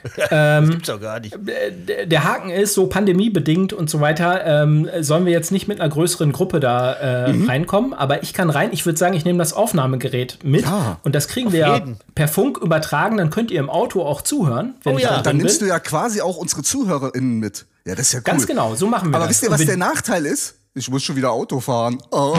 Gibt's 0.03 0.87
doch 0.87 1.01
gar 1.01 1.19
nicht. 1.19 1.35
Der 1.39 2.05
der 2.05 2.23
Haken 2.23 2.49
ist, 2.49 2.73
so 2.73 2.87
pandemiebedingt 2.87 3.73
und 3.73 3.89
so 3.89 3.99
weiter, 4.01 4.45
ähm, 4.45 4.89
sollen 5.01 5.25
wir 5.25 5.31
jetzt 5.31 5.51
nicht 5.51 5.67
mit 5.67 5.79
einer 5.81 5.89
größeren 5.89 6.31
Gruppe 6.31 6.59
da 6.59 6.93
äh, 7.27 7.33
Mhm. 7.33 7.47
reinkommen. 7.49 7.93
Aber 7.93 8.23
ich 8.23 8.33
kann 8.33 8.49
rein. 8.49 8.69
Ich 8.71 8.85
würde 8.85 8.97
sagen, 8.97 9.13
ich 9.15 9.25
nehme 9.25 9.39
das 9.39 9.53
Aufnahmegerät 9.53 10.39
mit. 10.43 10.61
Ja. 10.63 10.97
Und 11.03 11.15
das 11.15 11.27
kriegen 11.27 11.51
wir 11.51 11.59
ja 11.59 11.73
jeden. 11.75 11.97
per 12.15 12.27
Funk 12.27 12.57
übertragen. 12.57 13.17
Dann 13.17 13.29
könnt 13.29 13.51
ihr 13.51 13.59
im 13.59 13.69
Auto 13.69 14.03
auch 14.03 14.21
zuhören, 14.21 14.75
wenn 14.83 14.95
Oh 14.95 14.99
ja. 14.99 15.09
da 15.09 15.15
Dann 15.17 15.23
drin 15.23 15.37
nimmst 15.37 15.61
du 15.61 15.65
ja 15.65 15.79
quasi 15.79 16.21
auch 16.21 16.37
unsere 16.37 16.63
ZuhörerInnen 16.63 17.39
mit. 17.39 17.65
Ja, 17.85 17.95
das 17.95 18.07
ist 18.07 18.13
ja 18.13 18.19
cool. 18.19 18.23
Ganz 18.25 18.47
genau, 18.47 18.75
so 18.75 18.87
machen 18.87 19.09
wir 19.11 19.15
Aber 19.17 19.25
das. 19.25 19.35
wisst 19.35 19.43
ihr, 19.43 19.51
was 19.51 19.65
der 19.65 19.77
Nachteil 19.77 20.25
ist? 20.25 20.55
Ich 20.75 20.89
muss 20.89 21.01
schon 21.03 21.15
wieder 21.15 21.31
Auto 21.31 21.59
fahren. 21.59 21.97
Oh. 22.11 22.37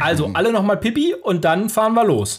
Also, 0.00 0.30
alle 0.34 0.52
nochmal 0.52 0.76
Pipi 0.76 1.14
und 1.14 1.44
dann 1.44 1.68
fahren 1.68 1.94
wir 1.94 2.04
los. 2.04 2.38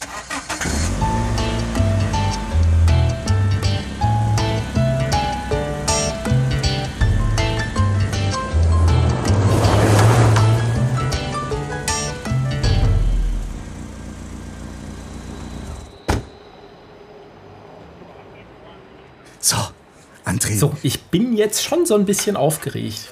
André. 20.37 20.57
So, 20.57 20.73
ich 20.83 21.03
bin 21.05 21.35
jetzt 21.35 21.63
schon 21.63 21.85
so 21.85 21.95
ein 21.95 22.05
bisschen 22.05 22.35
aufgeregt. 22.35 23.09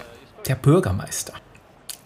Der 0.48 0.56
Bürgermeister. 0.56 1.34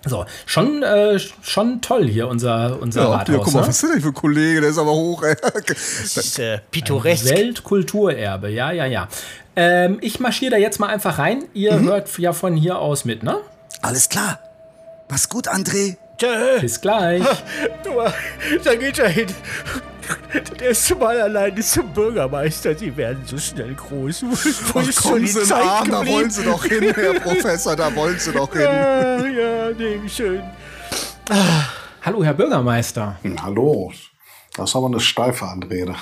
So, 0.06 0.26
schon, 0.46 0.82
äh, 0.82 1.20
schon 1.42 1.82
toll 1.82 2.08
hier 2.08 2.30
unser, 2.30 2.82
unser 2.82 3.02
Ja, 3.02 3.10
Rathaus. 3.10 3.36
ja, 3.36 3.42
guck 3.44 3.54
mal, 3.54 3.62
ne? 3.62 3.68
was 3.68 3.84
ist 3.84 3.94
denn 3.94 4.02
für 4.02 4.08
ein 4.10 4.14
Kollege? 4.14 4.62
Der 4.62 4.70
ist 4.70 4.78
aber 4.78 4.94
hoch, 4.94 5.24
ey. 5.24 5.36
Das 5.68 6.16
ist 6.16 6.40
äh, 6.40 6.60
pittoresk. 6.72 7.26
Weltkulturerbe, 7.26 8.50
ja, 8.50 8.72
ja, 8.72 8.86
ja. 8.86 9.10
Ähm, 9.58 9.98
ich 10.02 10.22
marschiere 10.22 10.52
da 10.52 10.58
jetzt 10.58 10.80
mal 10.80 10.88
einfach 10.88 11.18
rein. 11.18 11.44
Ihr 11.54 11.74
Mhm. 11.76 11.88
hört 11.90 12.18
ja 12.18 12.32
von 12.32 12.56
hier 12.56 12.80
aus 12.80 13.04
mit, 13.04 13.24
ne? 13.24 13.38
Alles 13.82 14.08
klar. 14.08 14.40
Mach's 15.10 15.28
gut, 15.28 15.50
André. 15.50 15.98
Tja, 16.20 16.60
Bis 16.60 16.80
gleich. 16.82 17.24
da 18.64 18.76
geht 18.76 19.00
er 19.00 19.08
hin. 19.10 19.28
Das 20.34 20.62
erste 20.62 20.96
Mal 20.96 21.22
alleine 21.22 21.62
zum 21.62 21.88
Bürgermeister. 21.94 22.76
Sie 22.76 22.96
werden 22.98 23.24
so 23.26 23.38
schnell 23.38 23.74
groß. 23.74 24.24
Wo, 24.24 24.28
wo 24.28 24.80
Ach, 24.80 24.88
ist 24.88 25.02
schon 25.02 25.12
kommen 25.12 25.22
die 25.22 25.28
Sie 25.28 25.44
Zeit 25.44 25.64
nah, 25.64 25.84
da 25.86 26.06
wollen 26.06 26.30
Sie 26.30 26.44
doch 26.44 26.66
hin, 26.66 26.94
Herr 26.94 27.14
Professor, 27.20 27.76
da 27.76 27.96
wollen 27.96 28.20
Sie 28.20 28.32
doch 28.34 28.52
hin. 28.52 28.62
Ja, 28.62 29.26
ja, 29.26 29.70
nehme 29.72 30.10
schön. 30.10 30.42
Hallo, 32.02 32.24
Herr 32.24 32.34
Bürgermeister. 32.34 33.18
Hallo, 33.42 33.94
das 34.58 34.70
ist 34.72 34.76
aber 34.76 34.88
eine 34.88 35.00
steife 35.00 35.46
Anrede. 35.46 35.96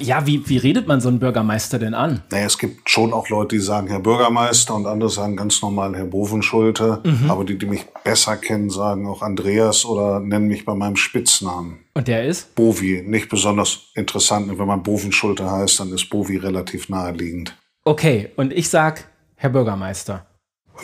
Ja, 0.00 0.26
wie, 0.26 0.48
wie 0.48 0.56
redet 0.56 0.86
man 0.88 1.00
so 1.00 1.08
einen 1.08 1.18
Bürgermeister 1.18 1.78
denn 1.78 1.94
an? 1.94 2.22
Naja, 2.30 2.46
es 2.46 2.58
gibt 2.58 2.88
schon 2.88 3.12
auch 3.12 3.28
Leute, 3.28 3.56
die 3.56 3.62
sagen 3.62 3.86
Herr 3.88 4.00
Bürgermeister 4.00 4.74
und 4.74 4.86
andere 4.86 5.10
sagen 5.10 5.36
ganz 5.36 5.60
normal 5.62 5.94
Herr 5.96 6.06
Bovenschulte. 6.06 7.02
Aber 7.28 7.44
die, 7.44 7.58
die 7.58 7.66
mich 7.66 7.84
besser 8.04 8.36
kennen, 8.36 8.70
sagen 8.70 9.06
auch 9.06 9.22
Andreas 9.22 9.84
oder 9.84 10.20
nennen 10.20 10.48
mich 10.48 10.64
bei 10.64 10.74
meinem 10.74 10.96
Spitznamen. 10.96 11.80
Und 11.94 12.08
der 12.08 12.24
ist? 12.24 12.54
Bovi, 12.54 13.02
nicht 13.06 13.28
besonders 13.28 13.80
interessant. 13.94 14.58
Wenn 14.58 14.66
man 14.66 14.82
Bovenschulte 14.82 15.50
heißt, 15.50 15.80
dann 15.80 15.92
ist 15.92 16.08
Bovi 16.10 16.36
relativ 16.38 16.88
naheliegend. 16.88 17.56
Okay, 17.84 18.30
und 18.36 18.52
ich 18.52 18.68
sag 18.68 19.06
Herr 19.36 19.50
Bürgermeister. 19.50 20.26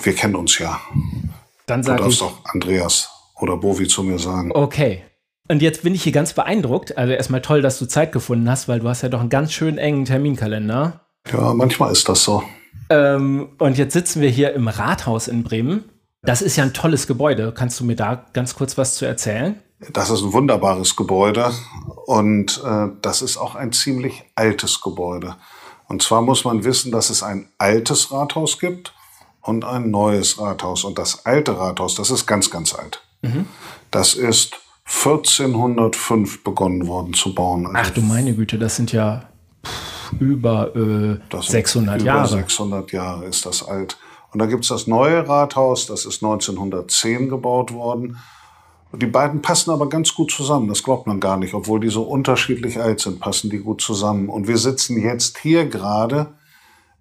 Wir 0.02 0.14
kennen 0.14 0.36
uns 0.36 0.58
ja. 0.58 0.80
Dann 1.66 1.82
Du 1.82 1.86
sage 1.88 2.02
darfst 2.02 2.20
ich. 2.22 2.26
doch 2.28 2.38
Andreas 2.52 3.08
oder 3.40 3.56
Bovi 3.56 3.86
zu 3.88 4.02
mir 4.02 4.18
sagen. 4.18 4.50
Okay. 4.52 5.02
Und 5.48 5.62
jetzt 5.62 5.82
bin 5.82 5.94
ich 5.94 6.02
hier 6.02 6.12
ganz 6.12 6.32
beeindruckt. 6.32 6.98
Also 6.98 7.12
erstmal 7.12 7.42
toll, 7.42 7.62
dass 7.62 7.78
du 7.78 7.86
Zeit 7.86 8.12
gefunden 8.12 8.50
hast, 8.50 8.68
weil 8.68 8.80
du 8.80 8.88
hast 8.88 9.02
ja 9.02 9.08
doch 9.08 9.20
einen 9.20 9.28
ganz 9.28 9.52
schön 9.52 9.78
engen 9.78 10.04
Terminkalender. 10.04 11.06
Ja, 11.30 11.54
manchmal 11.54 11.92
ist 11.92 12.08
das 12.08 12.22
so. 12.24 12.42
Ähm, 12.90 13.50
und 13.58 13.78
jetzt 13.78 13.92
sitzen 13.92 14.20
wir 14.20 14.28
hier 14.28 14.54
im 14.54 14.68
Rathaus 14.68 15.28
in 15.28 15.42
Bremen. 15.44 15.84
Das 16.22 16.42
ist 16.42 16.56
ja 16.56 16.64
ein 16.64 16.72
tolles 16.74 17.06
Gebäude. 17.06 17.52
Kannst 17.52 17.78
du 17.78 17.84
mir 17.84 17.96
da 17.96 18.26
ganz 18.32 18.54
kurz 18.56 18.76
was 18.76 18.96
zu 18.96 19.04
erzählen? 19.04 19.60
Das 19.92 20.10
ist 20.10 20.22
ein 20.22 20.32
wunderbares 20.32 20.96
Gebäude 20.96 21.52
und 22.06 22.62
äh, 22.64 22.88
das 23.02 23.20
ist 23.20 23.36
auch 23.36 23.54
ein 23.54 23.72
ziemlich 23.72 24.24
altes 24.34 24.80
Gebäude. 24.80 25.36
Und 25.86 26.02
zwar 26.02 26.22
muss 26.22 26.44
man 26.44 26.64
wissen, 26.64 26.90
dass 26.90 27.10
es 27.10 27.22
ein 27.22 27.50
altes 27.58 28.10
Rathaus 28.10 28.58
gibt 28.58 28.94
und 29.42 29.64
ein 29.64 29.90
neues 29.90 30.40
Rathaus. 30.40 30.84
Und 30.84 30.98
das 30.98 31.26
alte 31.26 31.58
Rathaus, 31.58 31.94
das 31.94 32.10
ist 32.10 32.26
ganz, 32.26 32.50
ganz 32.50 32.74
alt. 32.74 33.02
Das 33.90 34.14
ist 34.14 34.56
1405 34.86 36.44
begonnen 36.44 36.86
worden 36.86 37.12
zu 37.12 37.34
bauen. 37.34 37.66
Also 37.66 37.78
Ach 37.78 37.90
du 37.90 38.02
meine 38.02 38.34
Güte, 38.34 38.58
das 38.58 38.76
sind 38.76 38.92
ja 38.92 39.28
über 40.20 40.74
äh, 40.76 41.18
das 41.28 41.46
sind 41.46 41.52
600 41.52 41.96
über 42.00 42.06
Jahre. 42.06 42.28
600 42.28 42.92
Jahre 42.92 43.24
ist 43.24 43.44
das 43.46 43.66
alt. 43.66 43.98
Und 44.32 44.38
da 44.38 44.46
gibt's 44.46 44.68
das 44.68 44.86
neue 44.86 45.26
Rathaus, 45.28 45.86
das 45.86 46.04
ist 46.04 46.22
1910 46.22 47.28
gebaut 47.28 47.72
worden. 47.72 48.18
Die 48.92 49.06
beiden 49.06 49.42
passen 49.42 49.70
aber 49.70 49.88
ganz 49.88 50.14
gut 50.14 50.30
zusammen. 50.30 50.68
Das 50.68 50.82
glaubt 50.82 51.06
man 51.06 51.20
gar 51.20 51.36
nicht. 51.36 51.54
Obwohl 51.54 51.80
die 51.80 51.88
so 51.88 52.02
unterschiedlich 52.02 52.80
alt 52.80 53.00
sind, 53.00 53.20
passen 53.20 53.50
die 53.50 53.58
gut 53.58 53.80
zusammen. 53.80 54.28
Und 54.28 54.46
wir 54.46 54.58
sitzen 54.58 55.00
jetzt 55.00 55.38
hier 55.38 55.66
gerade 55.66 56.34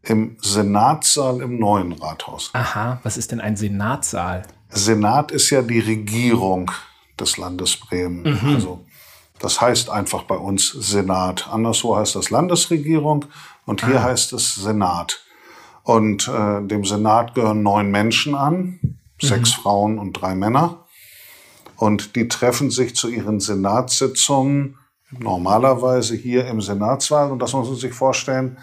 im 0.02 0.36
Senatssaal 0.42 1.42
im 1.42 1.60
neuen 1.60 1.94
Rathaus. 1.94 2.50
Aha, 2.54 3.00
was 3.04 3.18
ist 3.18 3.32
denn 3.32 3.40
ein 3.40 3.56
Senatssaal? 3.56 4.44
Senat 4.70 5.32
ist 5.32 5.50
ja 5.52 5.62
die 5.62 5.80
Regierung 5.80 6.72
des 7.20 7.38
Landes 7.38 7.78
Bremen. 7.78 8.26
Also 8.56 8.86
das 9.40 9.60
heißt 9.62 9.90
einfach 9.90 10.24
bei 10.24 10.38
uns 10.38 10.70
Senat. 10.70 11.48
Anderswo 11.50 11.98
heißt 11.98 12.16
das 12.16 12.30
Landesregierung 12.30 13.26
und 13.66 13.86
hier 13.86 14.02
heißt 14.04 14.34
es 14.34 14.56
Senat. 14.56 15.22
Und 15.84 16.28
äh, 16.28 16.66
dem 16.66 16.84
Senat 16.84 17.36
gehören 17.36 17.62
neun 17.62 17.92
Menschen 17.92 18.34
an, 18.34 18.80
sechs 19.22 19.54
Frauen 19.54 20.00
und 20.00 20.14
drei 20.14 20.36
Männer. 20.36 20.86
Und 21.76 22.16
die 22.16 22.28
treffen 22.28 22.72
sich 22.72 22.96
zu 22.96 23.10
ihren 23.10 23.40
Senatssitzungen 23.40 24.78
normalerweise 25.12 26.16
hier 26.16 26.48
im 26.48 26.62
Senatssaal. 26.62 27.32
Und 27.32 27.40
das 27.40 27.54
muss 27.54 27.68
man 27.68 27.78
sich 27.78 27.94
vorstellen, 27.94 28.58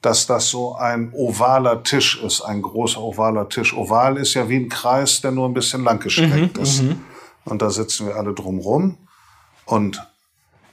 dass 0.00 0.26
das 0.26 0.50
so 0.50 0.74
ein 0.74 1.12
ovaler 1.14 1.82
Tisch 1.82 2.22
ist, 2.22 2.42
ein 2.42 2.60
großer 2.60 3.00
ovaler 3.00 3.48
Tisch. 3.48 3.74
Oval 3.74 4.16
ist 4.18 4.34
ja 4.34 4.48
wie 4.48 4.56
ein 4.56 4.68
Kreis, 4.68 5.20
der 5.20 5.30
nur 5.30 5.48
ein 5.48 5.54
bisschen 5.54 5.84
langgestreckt 5.84 6.58
ist. 6.58 6.82
Und 7.44 7.62
da 7.62 7.70
sitzen 7.70 8.06
wir 8.06 8.16
alle 8.16 8.32
drumrum. 8.34 8.96
Und 9.66 10.06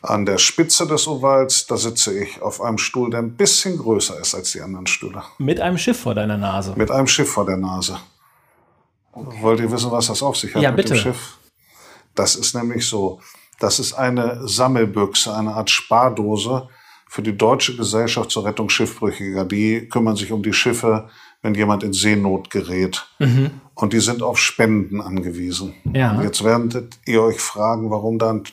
an 0.01 0.25
der 0.25 0.37
Spitze 0.37 0.87
des 0.87 1.07
Ovals, 1.07 1.67
da 1.67 1.77
sitze 1.77 2.17
ich 2.17 2.41
auf 2.41 2.61
einem 2.61 2.77
Stuhl, 2.77 3.09
der 3.11 3.19
ein 3.19 3.35
bisschen 3.35 3.77
größer 3.77 4.19
ist 4.19 4.33
als 4.33 4.51
die 4.51 4.61
anderen 4.61 4.87
Stühle. 4.87 5.23
Mit 5.37 5.59
einem 5.59 5.77
Schiff 5.77 5.99
vor 5.99 6.15
deiner 6.15 6.37
Nase. 6.37 6.73
Mit 6.75 6.89
einem 6.89 7.07
Schiff 7.07 7.29
vor 7.31 7.45
der 7.45 7.57
Nase. 7.57 7.99
Wollt 9.13 9.59
ihr 9.59 9.71
wissen, 9.71 9.91
was 9.91 10.07
das 10.07 10.23
auf 10.23 10.37
sich 10.37 10.55
hat 10.55 10.61
Ja, 10.63 10.71
mit 10.71 10.77
bitte. 10.77 10.93
dem 10.93 10.97
Schiff? 10.97 11.37
Das 12.15 12.35
ist 12.35 12.55
nämlich 12.55 12.87
so. 12.87 13.19
Das 13.59 13.77
ist 13.79 13.93
eine 13.93 14.47
Sammelbüchse, 14.47 15.35
eine 15.35 15.53
Art 15.53 15.69
Spardose 15.69 16.67
für 17.07 17.21
die 17.21 17.37
Deutsche 17.37 17.75
Gesellschaft 17.75 18.31
zur 18.31 18.45
Rettung 18.45 18.69
Schiffbrüchiger. 18.69 19.45
Die 19.45 19.87
kümmern 19.87 20.15
sich 20.15 20.31
um 20.31 20.41
die 20.41 20.53
Schiffe, 20.53 21.09
wenn 21.41 21.53
jemand 21.53 21.83
in 21.83 21.93
Seenot 21.93 22.49
gerät. 22.49 23.05
Und 23.81 23.93
die 23.93 23.99
sind 23.99 24.21
auf 24.21 24.37
Spenden 24.37 25.01
angewiesen. 25.01 25.73
Ja. 25.91 26.11
Und 26.11 26.21
jetzt 26.21 26.43
werdet 26.43 26.99
ihr 27.07 27.23
euch 27.23 27.41
fragen, 27.41 27.89
warum 27.89 28.19
dann 28.19 28.43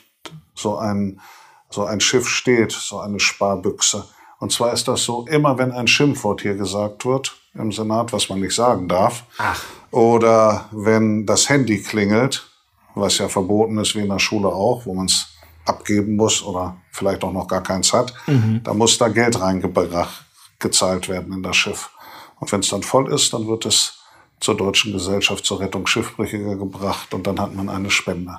so 0.55 0.75
ein, 0.75 1.21
so 1.69 1.85
ein 1.85 2.01
Schiff 2.01 2.27
steht, 2.27 2.71
so 2.71 2.99
eine 2.99 3.19
Sparbüchse. 3.19 4.05
Und 4.39 4.51
zwar 4.51 4.73
ist 4.73 4.87
das 4.87 5.03
so, 5.03 5.27
immer 5.27 5.59
wenn 5.59 5.71
ein 5.71 5.85
Schimpfwort 5.85 6.41
hier 6.41 6.55
gesagt 6.55 7.05
wird 7.05 7.37
im 7.53 7.71
Senat, 7.71 8.11
was 8.11 8.29
man 8.29 8.39
nicht 8.39 8.55
sagen 8.55 8.87
darf, 8.87 9.23
oder 9.91 10.67
wenn 10.71 11.27
das 11.27 11.47
Handy 11.47 11.79
klingelt, 11.79 12.49
was 12.95 13.19
ja 13.19 13.29
verboten 13.29 13.77
ist, 13.77 13.95
wie 13.95 14.01
in 14.01 14.09
der 14.09 14.17
Schule 14.17 14.47
auch, 14.47 14.87
wo 14.87 14.95
man 14.95 15.05
es 15.05 15.27
abgeben 15.63 16.15
muss 16.15 16.41
oder 16.41 16.77
vielleicht 16.91 17.23
auch 17.23 17.33
noch 17.33 17.47
gar 17.47 17.61
keins 17.61 17.93
hat, 17.93 18.15
da 18.63 18.73
muss 18.73 18.97
da 18.97 19.09
Geld 19.09 19.39
reingebracht, 19.39 20.25
gezahlt 20.57 21.07
werden 21.07 21.33
in 21.33 21.43
das 21.43 21.55
Schiff. 21.55 21.91
Und 22.39 22.51
wenn 22.51 22.61
es 22.61 22.69
dann 22.69 22.81
voll 22.81 23.13
ist, 23.13 23.31
dann 23.33 23.47
wird 23.47 23.67
es 23.67 23.98
zur 24.39 24.55
Deutschen 24.57 24.93
Gesellschaft 24.93 25.45
zur 25.45 25.59
Rettung 25.59 25.87
Schiffbrüchiger 25.87 26.55
gebracht 26.55 27.13
und 27.13 27.27
dann 27.27 27.39
hat 27.39 27.55
man 27.55 27.69
eine 27.69 27.89
Spende. 27.89 28.37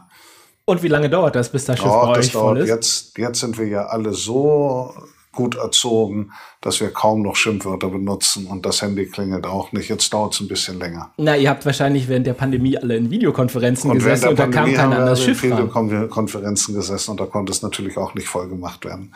Und 0.64 0.83
wie 0.83 0.88
lange 0.88 1.11
dauert 1.11 1.35
das, 1.35 1.50
bis 1.50 1.64
das 1.64 1.78
Schiff 1.78 1.87
Ja, 1.87 2.07
bei 2.07 2.14
das 2.16 2.26
euch 2.26 2.33
voll 2.33 2.59
ist? 2.59 2.69
jetzt, 2.69 3.19
jetzt 3.19 3.40
sind 3.40 3.59
wir 3.59 3.66
ja 3.66 3.87
alle 3.87 4.12
so 4.14 4.95
gut 5.33 5.54
erzogen, 5.57 6.33
dass 6.61 6.80
wir 6.80 6.90
kaum 6.90 7.23
noch 7.23 7.37
Schimpfwörter 7.37 7.88
benutzen 7.88 8.47
und 8.47 8.66
das 8.66 8.83
Handy 8.83 9.07
klingelt 9.07 9.47
auch 9.47 9.73
nicht. 9.73 9.88
Jetzt 9.88 10.12
dauert 10.12 10.35
es 10.35 10.40
ein 10.40 10.49
bisschen 10.49 10.78
länger. 10.78 11.11
Na, 11.19 11.37
ihr 11.37 11.49
habt 11.50 11.64
wahrscheinlich 11.64 12.09
während 12.09 12.26
der 12.26 12.35
Pandemie 12.35 12.76
alle 12.76 12.97
in 12.97 13.11
Videokonferenzen 13.11 13.90
Und 13.90 13.99
gesessen 13.99 14.30
und 14.30 14.38
da 14.38 14.45
kam 14.45 14.52
Pandemie 14.52 14.76
kein 14.76 14.92
anderes 14.92 15.11
also 15.11 15.23
in 15.23 15.28
Schiff 15.28 15.40
viele 15.40 15.54
ran. 15.57 15.71
Kon 15.71 16.11
Konferenzen 16.11 16.75
gesessen 16.75 17.12
und 17.12 17.21
da 17.21 17.26
konnte 17.26 17.52
es 17.52 17.62
natürlich 17.62 17.97
auch 17.97 18.14
nicht 18.14 18.28
voll 18.28 18.49
gemacht 18.49 18.85
werden. 18.85 19.14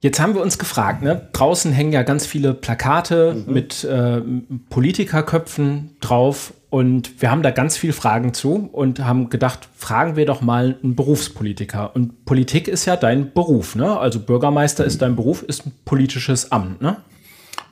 Jetzt 0.00 0.20
haben 0.20 0.34
wir 0.34 0.42
uns 0.42 0.58
gefragt, 0.58 1.02
ne? 1.02 1.28
draußen 1.32 1.72
hängen 1.72 1.92
ja 1.92 2.02
ganz 2.04 2.24
viele 2.24 2.54
Plakate 2.54 3.34
Mhm. 3.46 3.52
mit 3.52 3.82
äh, 3.84 4.20
Politikerköpfen 4.70 5.96
drauf 6.00 6.52
und 6.70 7.20
wir 7.20 7.30
haben 7.30 7.42
da 7.42 7.50
ganz 7.50 7.76
viele 7.76 7.92
Fragen 7.92 8.32
zu 8.32 8.68
und 8.72 9.00
haben 9.04 9.28
gedacht, 9.28 9.68
fragen 9.74 10.16
wir 10.16 10.24
doch 10.26 10.40
mal 10.40 10.78
einen 10.82 10.94
Berufspolitiker. 10.94 11.94
Und 11.96 12.24
Politik 12.26 12.68
ist 12.68 12.84
ja 12.84 12.96
dein 12.96 13.32
Beruf, 13.32 13.74
ne? 13.74 13.98
Also 13.98 14.20
Bürgermeister 14.20 14.84
ist 14.84 15.02
dein 15.02 15.16
Beruf, 15.16 15.42
ist 15.42 15.66
ein 15.66 15.72
politisches 15.84 16.52
Amt, 16.52 16.80
ne? 16.80 16.98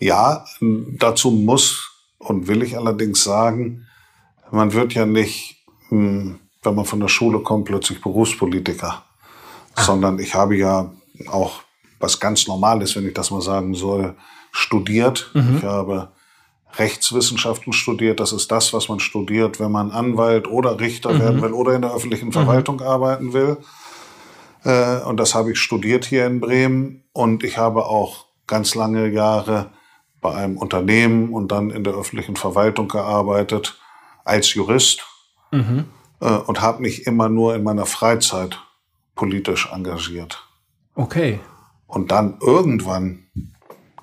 Ja, 0.00 0.45
m, 0.61 0.97
dazu 0.99 1.30
muss 1.30 1.90
und 2.18 2.49
will 2.49 2.62
ich 2.62 2.76
allerdings 2.76 3.23
sagen, 3.23 3.87
man 4.50 4.73
wird 4.73 4.95
ja 4.95 5.06
nicht, 5.06 5.64
m, 5.90 6.40
wenn 6.62 6.75
man 6.75 6.85
von 6.87 7.00
der 7.00 7.09
Schule 7.09 7.38
kommt, 7.40 7.66
plötzlich 7.66 8.00
Berufspolitiker, 8.00 9.04
sondern 9.76 10.18
ich 10.18 10.35
habe 10.35 10.56
ja 10.56 10.92
auch 11.28 11.61
was 11.99 12.21
ganz 12.21 12.47
Normales, 12.47 12.97
wenn 12.97 13.07
ich 13.07 13.15
das 13.15 13.31
mal 13.31 13.41
sagen 13.41 13.75
soll, 13.75 14.15
studiert. 14.53 15.31
Ich 15.59 15.65
habe 15.65 16.09
Rechtswissenschaften 16.79 17.73
studiert. 17.73 18.21
Das 18.21 18.33
ist 18.33 18.50
das, 18.50 18.73
was 18.73 18.88
man 18.88 19.00
studiert, 19.00 19.61
wenn 19.61 19.73
man 19.73 19.91
Anwalt 19.91 20.47
oder 20.47 20.79
Richter 20.81 21.19
werden 21.19 21.41
will 21.43 21.53
oder 21.53 21.75
in 21.75 21.83
der 21.83 21.95
öffentlichen 21.95 22.33
Verwaltung 22.33 22.81
arbeiten 22.83 23.33
will. 23.33 23.57
Äh, 24.64 25.01
Und 25.03 25.18
das 25.18 25.35
habe 25.35 25.53
ich 25.53 25.59
studiert 25.59 26.05
hier 26.05 26.27
in 26.27 26.40
Bremen. 26.40 27.05
Und 27.12 27.44
ich 27.44 27.57
habe 27.57 27.87
auch 27.87 28.27
ganz 28.47 28.75
lange 28.75 29.09
Jahre 29.09 29.70
bei 30.20 30.35
einem 30.35 30.57
Unternehmen 30.59 31.31
und 31.33 31.53
dann 31.53 31.70
in 31.70 31.85
der 31.85 31.94
öffentlichen 31.94 32.37
Verwaltung 32.37 32.88
gearbeitet 32.88 33.79
als 34.25 34.53
Jurist 34.55 35.03
äh, 36.20 36.29
und 36.29 36.61
habe 36.61 36.83
mich 36.83 37.07
immer 37.07 37.29
nur 37.29 37.55
in 37.55 37.62
meiner 37.62 37.87
Freizeit 37.87 38.59
politisch 39.14 39.68
engagiert. 39.73 40.47
Okay. 40.94 41.40
Und 41.87 42.11
dann 42.11 42.38
irgendwann 42.40 43.27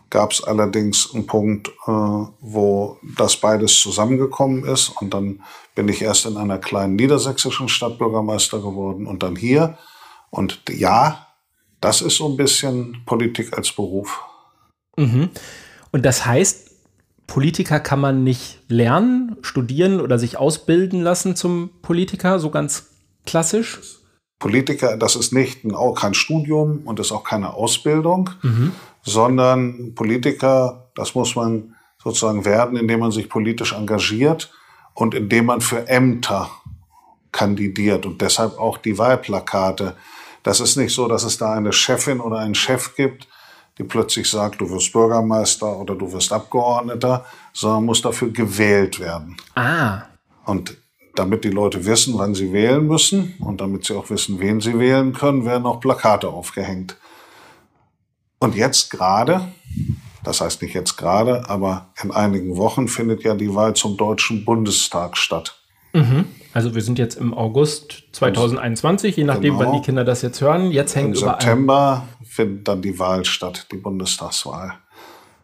gab 0.09 0.31
es 0.31 0.43
allerdings 0.43 1.09
einen 1.13 1.25
Punkt, 1.25 1.69
äh, 1.69 1.91
wo 1.91 2.97
das 3.17 3.37
beides 3.37 3.79
zusammengekommen 3.79 4.63
ist. 4.63 4.89
Und 5.01 5.13
dann 5.13 5.41
bin 5.75 5.89
ich 5.89 6.01
erst 6.01 6.25
in 6.27 6.37
einer 6.37 6.59
kleinen 6.59 6.95
niedersächsischen 6.95 7.67
Stadt 7.67 7.97
Bürgermeister 7.97 8.59
geworden 8.59 9.07
und 9.07 9.23
dann 9.23 9.35
hier. 9.35 9.77
Und 10.29 10.61
ja, 10.69 11.27
das 11.81 12.01
ist 12.01 12.17
so 12.17 12.29
ein 12.29 12.37
bisschen 12.37 13.01
Politik 13.05 13.57
als 13.57 13.71
Beruf. 13.71 14.21
Und 15.91 16.05
das 16.05 16.25
heißt, 16.25 16.71
Politiker 17.27 17.79
kann 17.79 17.99
man 17.99 18.23
nicht 18.23 18.59
lernen, 18.67 19.37
studieren 19.41 19.99
oder 19.99 20.19
sich 20.19 20.37
ausbilden 20.37 21.01
lassen 21.01 21.35
zum 21.35 21.71
Politiker, 21.81 22.39
so 22.39 22.51
ganz 22.51 22.91
klassisch? 23.25 24.02
Politiker, 24.43 24.97
das 24.97 25.15
ist 25.15 25.31
nicht 25.31 25.63
ein, 25.63 25.73
auch 25.73 25.93
kein 25.93 26.13
Studium 26.13 26.81
und 26.83 26.99
ist 26.99 27.13
auch 27.13 27.23
keine 27.23 27.53
Ausbildung, 27.53 28.29
sondern 29.01 29.95
Politiker, 29.95 30.89
das 30.95 31.15
muss 31.15 31.37
man 31.37 31.75
sozusagen 32.03 32.43
werden, 32.43 32.77
indem 32.77 32.99
man 32.99 33.11
sich 33.11 33.29
politisch 33.29 33.71
engagiert 33.71 34.51
und 34.95 35.15
indem 35.15 35.45
man 35.45 35.61
für 35.61 35.87
Ämter 35.87 36.49
kandidiert 37.31 38.05
und 38.05 38.19
deshalb 38.19 38.59
auch 38.59 38.79
die 38.79 38.97
Wahlplakate. 38.97 39.95
Das 40.43 40.59
ist 40.59 40.75
nicht 40.75 40.93
so, 40.93 41.07
dass 41.07 41.23
es 41.23 41.37
da 41.37 41.53
eine 41.53 41.71
Chefin 41.71 42.19
oder 42.19 42.39
einen 42.39 42.55
Chef 42.55 42.97
gibt, 42.97 43.29
die 43.77 43.85
plötzlich 43.85 44.29
sagt, 44.29 44.59
du 44.59 44.69
wirst 44.69 44.91
Bürgermeister 44.91 45.79
oder 45.79 45.95
du 45.95 46.11
wirst 46.11 46.33
Abgeordneter, 46.33 47.25
sondern 47.53 47.85
muss 47.85 48.01
dafür 48.01 48.29
gewählt 48.29 48.99
werden. 48.99 49.37
Ah, 49.55 50.01
Und 50.45 50.82
damit 51.15 51.43
die 51.43 51.49
Leute 51.49 51.85
wissen, 51.85 52.17
wann 52.17 52.33
sie 52.33 52.51
wählen 52.53 52.85
müssen 52.87 53.35
und 53.39 53.61
damit 53.61 53.85
sie 53.85 53.95
auch 53.95 54.09
wissen, 54.09 54.39
wen 54.39 54.61
sie 54.61 54.79
wählen 54.79 55.13
können, 55.13 55.45
werden 55.45 55.65
auch 55.65 55.79
Plakate 55.79 56.29
aufgehängt. 56.29 56.97
Und 58.39 58.55
jetzt 58.55 58.89
gerade, 58.89 59.47
das 60.23 60.41
heißt 60.41 60.61
nicht 60.61 60.73
jetzt 60.73 60.97
gerade, 60.97 61.49
aber 61.49 61.89
in 62.01 62.11
einigen 62.11 62.57
Wochen 62.57 62.87
findet 62.87 63.23
ja 63.23 63.35
die 63.35 63.53
Wahl 63.53 63.73
zum 63.75 63.95
Deutschen 63.97 64.43
Bundestag 64.43 65.17
statt. 65.17 65.59
also 66.53 66.73
wir 66.73 66.81
sind 66.81 66.97
jetzt 66.97 67.15
im 67.15 67.35
August 67.35 68.03
2021, 68.13 69.15
je 69.15 69.23
nachdem, 69.25 69.57
Genau. 69.57 69.71
wann 69.71 69.79
die 69.79 69.85
Kinder 69.85 70.03
das 70.03 70.23
jetzt 70.23 70.41
hören. 70.41 70.71
Jetzt 70.71 70.95
hängen 70.95 71.09
Im. 71.09 71.15
September 71.15 72.07
findet 72.23 72.67
dann 72.67 72.81
die 72.81 72.97
Wahl 72.97 73.23
statt, 73.25 73.67
die 73.71 73.77
Bundestagswahl. 73.77 74.73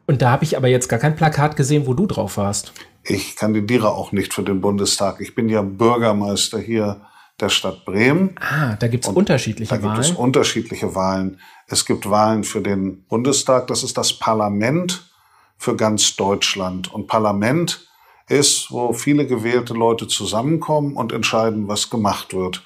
Und 0.08 0.24
da 0.24 0.32
habe 0.32 0.44
ich 0.44 0.58
aber 0.58 0.68
jetzt 0.68 0.88
gar 0.90 0.98
kein 0.98 1.16
Plakat 1.16 1.56
gesehen, 1.56 1.86
wo 1.86 1.94
du 1.94 2.08
drauf 2.08 2.38
warst. 2.38 2.74
Ich 3.04 3.36
kandidiere 3.36 3.90
auch 3.92 4.12
nicht 4.12 4.34
für 4.34 4.44
den 4.44 4.62
Bundestag. 4.62 5.22
Ich 5.22 5.36
bin 5.36 5.50
ja 5.50 5.62
Bürgermeister 5.62 6.60
hier 6.60 7.02
der 7.40 7.50
Stadt 7.50 7.86
Bremen. 7.86 8.36
Ah, 8.40 8.76
da 8.76 8.88
gibt 8.88 9.06
es 9.06 9.12
unterschiedliche 9.12 9.70
Da 9.70 9.78
gibt 9.78 9.88
Wahlen. 9.90 10.02
es 10.02 10.12
unterschiedliche 10.12 10.96
Wahlen. 10.96 11.40
Es 11.68 11.86
gibt 11.86 12.10
Wahlen 12.10 12.44
für 12.44 12.62
den 12.62 13.04
Bundestag, 13.04 13.68
das 13.68 13.84
ist 13.84 13.98
das 13.98 14.14
Parlament 14.14 15.10
für 15.58 15.76
ganz 15.76 16.16
Deutschland. 16.16 16.92
Und 16.92 17.08
Parlament 17.08 17.88
ist, 18.28 18.72
wo 18.72 18.94
viele 18.94 19.26
gewählte 19.26 19.74
Leute 19.74 20.08
zusammenkommen 20.08 20.96
und 20.96 21.12
entscheiden, 21.12 21.68
was 21.68 21.90
gemacht 21.90 22.34
wird. 22.34 22.64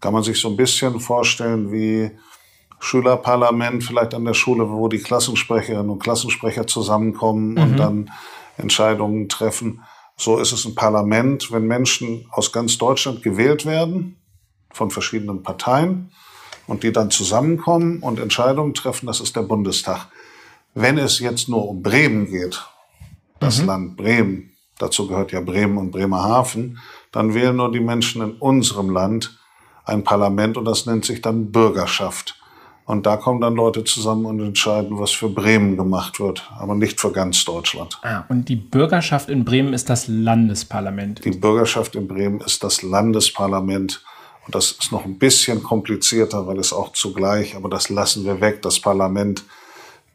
Kann 0.00 0.12
man 0.12 0.22
sich 0.22 0.40
so 0.40 0.48
ein 0.48 0.56
bisschen 0.56 1.00
vorstellen 1.00 1.72
wie 1.72 2.10
Schülerparlament 2.78 3.84
vielleicht 3.84 4.14
an 4.14 4.24
der 4.24 4.34
Schule, 4.34 4.70
wo 4.70 4.88
die 4.88 4.98
Klassensprecherinnen 4.98 5.90
und 5.90 6.02
Klassensprecher 6.02 6.66
zusammenkommen 6.66 7.58
und 7.58 7.76
dann 7.76 8.10
Entscheidungen 8.60 9.28
treffen. 9.28 9.82
So 10.16 10.38
ist 10.38 10.52
es 10.52 10.64
ein 10.64 10.74
Parlament, 10.74 11.50
wenn 11.50 11.66
Menschen 11.66 12.26
aus 12.30 12.52
ganz 12.52 12.78
Deutschland 12.78 13.22
gewählt 13.22 13.66
werden 13.66 14.16
von 14.72 14.90
verschiedenen 14.90 15.42
Parteien 15.42 16.12
und 16.66 16.82
die 16.82 16.92
dann 16.92 17.10
zusammenkommen 17.10 18.00
und 18.00 18.20
Entscheidungen 18.20 18.74
treffen, 18.74 19.06
das 19.06 19.20
ist 19.20 19.34
der 19.34 19.42
Bundestag. 19.42 20.08
Wenn 20.74 20.98
es 20.98 21.18
jetzt 21.18 21.48
nur 21.48 21.68
um 21.68 21.82
Bremen 21.82 22.26
geht, 22.26 22.62
das 23.40 23.62
Land 23.64 23.96
Bremen, 23.96 24.52
dazu 24.78 25.08
gehört 25.08 25.32
ja 25.32 25.40
Bremen 25.40 25.78
und 25.78 25.90
Bremerhaven, 25.90 26.78
dann 27.10 27.34
wählen 27.34 27.56
nur 27.56 27.72
die 27.72 27.80
Menschen 27.80 28.22
in 28.22 28.32
unserem 28.32 28.90
Land 28.90 29.38
ein 29.84 30.04
Parlament 30.04 30.56
und 30.56 30.64
das 30.66 30.86
nennt 30.86 31.04
sich 31.04 31.20
dann 31.20 31.50
Bürgerschaft. 31.50 32.39
Und 32.90 33.06
da 33.06 33.16
kommen 33.16 33.40
dann 33.40 33.54
Leute 33.54 33.84
zusammen 33.84 34.26
und 34.26 34.40
entscheiden, 34.40 34.98
was 34.98 35.12
für 35.12 35.28
Bremen 35.28 35.76
gemacht 35.76 36.18
wird, 36.18 36.50
aber 36.58 36.74
nicht 36.74 37.00
für 37.00 37.12
ganz 37.12 37.44
Deutschland. 37.44 38.00
Ah, 38.02 38.24
und 38.28 38.48
die 38.48 38.56
Bürgerschaft 38.56 39.30
in 39.30 39.44
Bremen 39.44 39.72
ist 39.74 39.88
das 39.88 40.08
Landesparlament. 40.08 41.24
Die 41.24 41.30
Bürgerschaft 41.30 41.94
in 41.94 42.08
Bremen 42.08 42.40
ist 42.40 42.64
das 42.64 42.82
Landesparlament. 42.82 44.02
Und 44.44 44.56
das 44.56 44.72
ist 44.72 44.90
noch 44.90 45.04
ein 45.04 45.18
bisschen 45.18 45.62
komplizierter, 45.62 46.48
weil 46.48 46.58
es 46.58 46.72
auch 46.72 46.92
zugleich, 46.92 47.54
aber 47.54 47.68
das 47.68 47.90
lassen 47.90 48.24
wir 48.24 48.40
weg, 48.40 48.60
das 48.62 48.80
Parlament. 48.80 49.44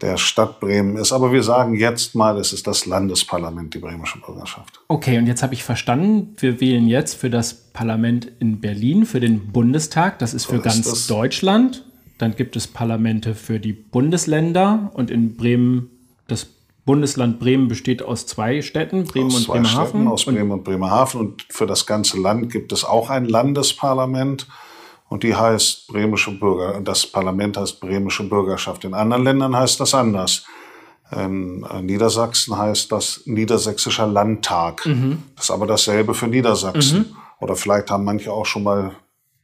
der 0.01 0.17
Stadt 0.17 0.59
Bremen 0.59 0.97
ist. 0.97 1.13
Aber 1.13 1.31
wir 1.31 1.43
sagen 1.43 1.75
jetzt 1.75 2.13
mal, 2.15 2.37
es 2.37 2.51
ist 2.51 2.67
das 2.67 2.85
Landesparlament, 2.85 3.73
die 3.73 3.79
bremische 3.79 4.19
Bürgerschaft. 4.19 4.81
Okay, 4.89 5.17
und 5.17 5.27
jetzt 5.27 5.41
habe 5.41 5.53
ich 5.53 5.63
verstanden, 5.63 6.35
wir 6.39 6.59
wählen 6.59 6.87
jetzt 6.87 7.13
für 7.13 7.29
das 7.29 7.53
Parlament 7.53 8.29
in 8.39 8.59
Berlin, 8.59 9.05
für 9.05 9.21
den 9.21 9.53
Bundestag. 9.53 10.19
Das 10.19 10.33
ist 10.33 10.45
für 10.47 10.57
ist 10.57 10.63
ganz 10.63 10.81
das. 10.81 11.07
Deutschland. 11.07 11.85
Dann 12.17 12.35
gibt 12.35 12.55
es 12.55 12.67
Parlamente 12.67 13.35
für 13.35 13.59
die 13.59 13.73
Bundesländer. 13.73 14.91
Und 14.93 15.11
in 15.11 15.35
Bremen, 15.35 15.89
das 16.27 16.47
Bundesland 16.85 17.39
Bremen 17.39 17.67
besteht 17.67 18.03
aus 18.03 18.25
zwei 18.27 18.61
Städten, 18.61 19.05
Bremen 19.05 19.27
aus 19.27 19.35
und 19.35 19.43
zwei 19.45 19.53
Bremerhaven. 19.53 19.87
Städten, 19.87 20.07
aus 20.07 20.23
und 20.25 20.35
Bremen 20.35 20.51
und 20.51 20.63
Bremerhaven. 20.63 21.19
Und 21.19 21.45
für 21.49 21.65
das 21.65 21.85
ganze 21.85 22.19
Land 22.19 22.51
gibt 22.51 22.71
es 22.71 22.85
auch 22.85 23.09
ein 23.09 23.25
Landesparlament. 23.25 24.47
Und 25.07 25.23
die 25.23 25.35
heißt 25.35 25.87
bremische 25.87 26.31
Bürger. 26.31 26.79
Das 26.81 27.05
Parlament 27.05 27.57
heißt 27.57 27.79
bremische 27.79 28.27
Bürgerschaft. 28.27 28.85
In 28.85 28.93
anderen 28.93 29.23
Ländern 29.23 29.55
heißt 29.55 29.79
das 29.79 29.93
anders. 29.93 30.45
In 31.11 31.63
äh, 31.63 31.81
Niedersachsen 31.81 32.57
heißt 32.57 32.91
das 32.91 33.21
Niedersächsischer 33.25 34.07
Landtag. 34.07 34.81
Das 35.35 35.45
ist 35.45 35.51
aber 35.51 35.67
dasselbe 35.67 36.13
für 36.15 36.27
Niedersachsen. 36.27 37.15
Oder 37.39 37.55
vielleicht 37.55 37.91
haben 37.91 38.03
manche 38.03 38.31
auch 38.31 38.45
schon 38.45 38.63
mal 38.63 38.95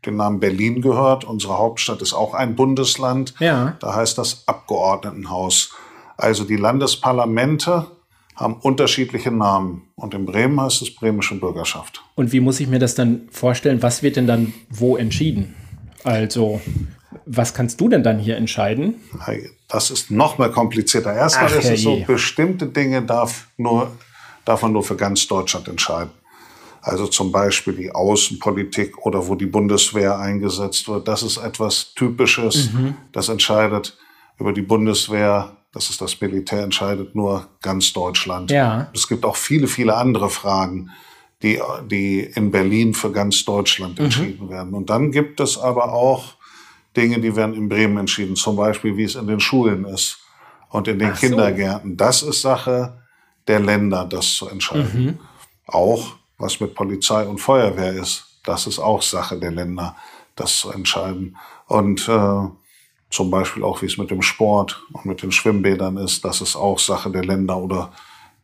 den 0.06 0.16
Namen 0.16 0.40
Berlin 0.40 0.82
gehört. 0.82 1.24
Unsere 1.24 1.58
Hauptstadt 1.58 2.02
ist 2.02 2.14
auch 2.14 2.34
ein 2.34 2.56
Bundesland. 2.56 3.34
Ja. 3.40 3.78
Da 3.80 3.96
heißt 3.96 4.18
das 4.18 4.44
Abgeordnetenhaus. 4.48 5.74
Also 6.18 6.44
die 6.44 6.56
Landesparlamente 6.56 7.88
haben 8.36 8.56
unterschiedliche 8.56 9.32
Namen. 9.32 9.84
Und 9.96 10.14
in 10.14 10.26
Bremen 10.26 10.60
heißt 10.60 10.82
es 10.82 10.96
bremische 10.96 11.36
Bürgerschaft. 11.36 12.04
Und 12.16 12.32
wie 12.32 12.40
muss 12.40 12.60
ich 12.60 12.68
mir 12.68 12.80
das 12.80 12.96
dann 12.96 13.28
vorstellen? 13.32 13.82
Was 13.84 14.02
wird 14.04 14.16
denn 14.16 14.28
dann 14.28 14.54
wo 14.70 14.98
entschieden? 14.98 15.56
Also, 16.04 16.62
was 17.26 17.54
kannst 17.54 17.80
du 17.80 17.90
denn 17.90 18.04
dann 18.04 18.18
hier 18.18 18.38
entscheiden? 18.38 18.96
Das 19.68 19.92
ist 19.92 20.10
noch 20.10 20.38
mal 20.38 20.52
komplizierter. 20.52 21.14
Erstmal 21.14 21.52
Ach, 21.52 21.60
ist 21.60 21.70
es 21.70 21.84
so, 21.84 22.02
bestimmte 22.08 22.66
Dinge 22.66 23.04
darf, 23.04 23.48
nur, 23.58 23.92
darf 24.46 24.64
man 24.64 24.74
nur 24.74 24.84
für 24.84 24.96
ganz 24.96 25.28
Deutschland 25.28 25.68
entscheiden. 25.68 26.12
Also 26.82 27.08
zum 27.08 27.32
Beispiel 27.32 27.74
die 27.74 27.92
Außenpolitik 27.92 28.98
oder 29.06 29.28
wo 29.28 29.36
die 29.36 29.46
Bundeswehr 29.46 30.18
eingesetzt 30.18 30.88
wird. 30.88 31.08
Das 31.08 31.22
ist 31.24 31.38
etwas 31.38 31.94
Typisches. 31.94 32.74
Mhm. 32.74 32.96
Das 33.12 33.30
entscheidet 33.30 33.98
über 34.40 34.52
die 34.52 34.64
Bundeswehr, 34.64 35.56
das 35.74 35.90
ist 35.92 36.02
das 36.02 36.20
Militär, 36.20 36.64
entscheidet 36.64 37.14
nur 37.16 37.48
ganz 37.62 37.94
Deutschland. 37.94 38.50
Ja. 38.50 38.90
Es 38.96 39.08
gibt 39.08 39.26
auch 39.26 39.36
viele, 39.36 39.68
viele 39.68 39.96
andere 39.96 40.30
Fragen, 40.30 40.90
die, 41.44 41.60
die 41.90 42.20
in 42.22 42.50
Berlin 42.52 42.94
für 42.94 43.12
ganz 43.12 43.46
Deutschland 43.46 44.00
Mhm. 44.00 44.06
entschieden 44.06 44.50
werden. 44.50 44.74
Und 44.74 44.90
dann 44.90 45.12
gibt 45.12 45.40
es 45.40 45.58
aber 45.58 45.94
auch 45.94 46.36
Dinge, 46.98 47.20
die 47.20 47.36
werden 47.36 47.56
in 47.56 47.70
Bremen 47.70 47.98
entschieden, 47.98 48.36
zum 48.36 48.56
Beispiel, 48.56 48.98
wie 48.98 49.04
es 49.04 49.16
in 49.16 49.28
den 49.28 49.40
Schulen 49.40 49.86
ist 49.86 50.18
und 50.70 50.88
in 50.88 51.00
den 51.00 51.12
Ach 51.12 51.16
so. 51.16 51.28
Kindergärten. 51.28 51.96
Das 51.96 52.22
ist 52.24 52.42
Sache 52.42 53.02
der 53.48 53.60
Länder, 53.60 54.06
das 54.06 54.34
zu 54.34 54.50
entscheiden. 54.50 55.06
Mhm. 55.06 55.20
Auch 55.68 56.16
was 56.42 56.60
mit 56.60 56.76
Polizei 56.76 57.24
und 57.26 57.40
Feuerwehr 57.40 57.94
ist, 57.94 58.26
das 58.44 58.68
ist 58.68 58.80
auch 58.80 59.02
Sache 59.02 59.40
der 59.40 59.52
Länder, 59.52 59.96
das 60.36 60.58
zu 60.58 60.72
entscheiden. 60.72 61.38
Und 61.68 62.08
äh, 62.10 62.48
zum 63.10 63.30
Beispiel 63.30 63.64
auch, 63.64 63.82
wie 63.82 63.86
es 63.86 63.98
mit 63.98 64.10
dem 64.10 64.22
Sport 64.22 64.84
und 64.94 65.06
mit 65.06 65.22
den 65.22 65.32
Schwimmbädern 65.32 65.98
ist, 65.98 66.26
das 66.26 66.42
ist 66.42 66.56
auch 66.56 66.80
Sache 66.80 67.12
der 67.12 67.24
Länder 67.24 67.58
oder 67.58 67.92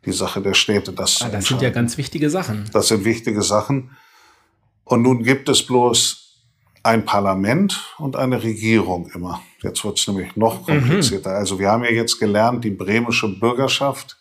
die 0.06 0.12
Sache 0.12 0.42
der 0.42 0.54
Städte, 0.54 0.94
das 0.94 1.16
zu 1.16 1.26
Ah, 1.26 1.30
das 1.30 1.46
sind 1.46 1.62
ja 1.62 1.70
ganz 1.70 1.98
wichtige 1.98 2.30
Sachen. 2.30 2.70
Das 2.72 2.90
sind 2.90 3.04
wichtige 3.04 3.42
Sachen. 3.42 3.98
Und 4.84 5.02
nun 5.02 5.24
gibt 5.24 5.50
es 5.50 5.66
bloß 5.66 6.28
ein 6.84 7.04
Parlament 7.04 7.96
und 7.98 8.16
eine 8.16 8.42
Regierung 8.42 9.10
immer. 9.14 9.42
Jetzt 9.62 9.84
wird 9.84 10.00
es 10.00 10.08
nämlich 10.08 10.36
noch 10.36 10.66
komplizierter. 10.66 11.32
Also 11.32 11.60
wir 11.60 11.70
haben 11.70 11.84
ja 11.84 11.92
jetzt 11.92 12.20
gelernt, 12.20 12.64
die 12.64 12.70
bremische 12.70 13.28
Bürgerschaft 13.28 14.18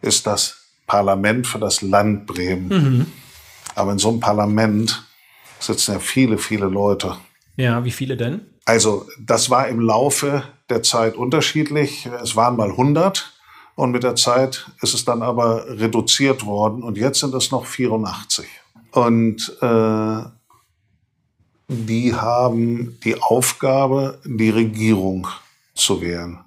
ist 0.00 0.26
das 0.26 0.63
Parlament 0.86 1.46
für 1.46 1.58
das 1.58 1.82
Land 1.82 2.26
Bremen. 2.26 3.12
Aber 3.74 3.92
in 3.92 3.98
so 3.98 4.10
einem 4.10 4.20
Parlament 4.20 5.04
sitzen 5.58 5.92
ja 5.92 5.98
viele, 5.98 6.38
viele 6.38 6.66
Leute. 6.66 7.16
Ja, 7.56 7.84
wie 7.84 7.90
viele 7.90 8.16
denn? 8.16 8.42
Also 8.64 9.06
das 9.20 9.50
war 9.50 9.68
im 9.68 9.80
Laufe 9.80 10.42
der 10.68 10.82
Zeit 10.82 11.16
unterschiedlich. 11.16 12.08
Es 12.22 12.36
waren 12.36 12.56
mal 12.56 12.70
100 12.70 13.32
und 13.74 13.90
mit 13.90 14.02
der 14.02 14.14
Zeit 14.14 14.70
ist 14.80 14.94
es 14.94 15.04
dann 15.04 15.22
aber 15.22 15.66
reduziert 15.68 16.46
worden 16.46 16.82
und 16.82 16.96
jetzt 16.96 17.20
sind 17.20 17.34
es 17.34 17.50
noch 17.50 17.66
84. 17.66 18.46
Und 18.92 19.56
äh, 19.60 20.22
die 21.68 22.14
haben 22.14 22.98
die 23.04 23.20
Aufgabe, 23.20 24.20
die 24.24 24.50
Regierung 24.50 25.26
zu 25.74 26.00
wählen. 26.00 26.38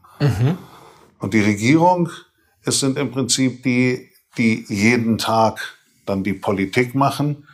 Und 1.20 1.34
die 1.34 1.42
Regierung, 1.42 2.10
es 2.64 2.80
sind 2.80 2.98
im 2.98 3.12
Prinzip 3.12 3.64
die, 3.64 4.10
die 4.38 4.66
jeden 4.68 5.18
Tag 5.18 5.78
dann 6.06 6.24
die 6.24 6.34
Politik 6.34 6.96
machen. 6.96 7.48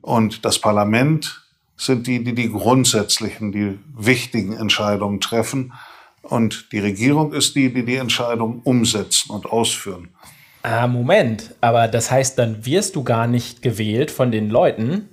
Und 0.00 0.44
das 0.44 0.58
Parlament 0.58 1.42
sind 1.76 2.06
die, 2.06 2.22
die 2.24 2.34
die 2.34 2.50
grundsätzlichen, 2.50 3.52
die 3.52 3.78
wichtigen 3.96 4.52
Entscheidungen 4.52 5.20
treffen. 5.20 5.72
Und 6.22 6.72
die 6.72 6.78
Regierung 6.78 7.32
ist 7.32 7.54
die, 7.54 7.72
die 7.72 7.84
die 7.84 7.96
Entscheidung 7.96 8.60
umsetzen 8.64 9.30
und 9.30 9.46
ausführen. 9.46 10.08
Ah, 10.62 10.86
Moment. 10.88 11.54
Aber 11.60 11.86
das 11.86 12.10
heißt, 12.10 12.38
dann 12.38 12.66
wirst 12.66 12.96
du 12.96 13.04
gar 13.04 13.26
nicht 13.26 13.62
gewählt 13.62 14.10
von 14.10 14.32
den 14.32 14.50
Leuten, 14.50 15.08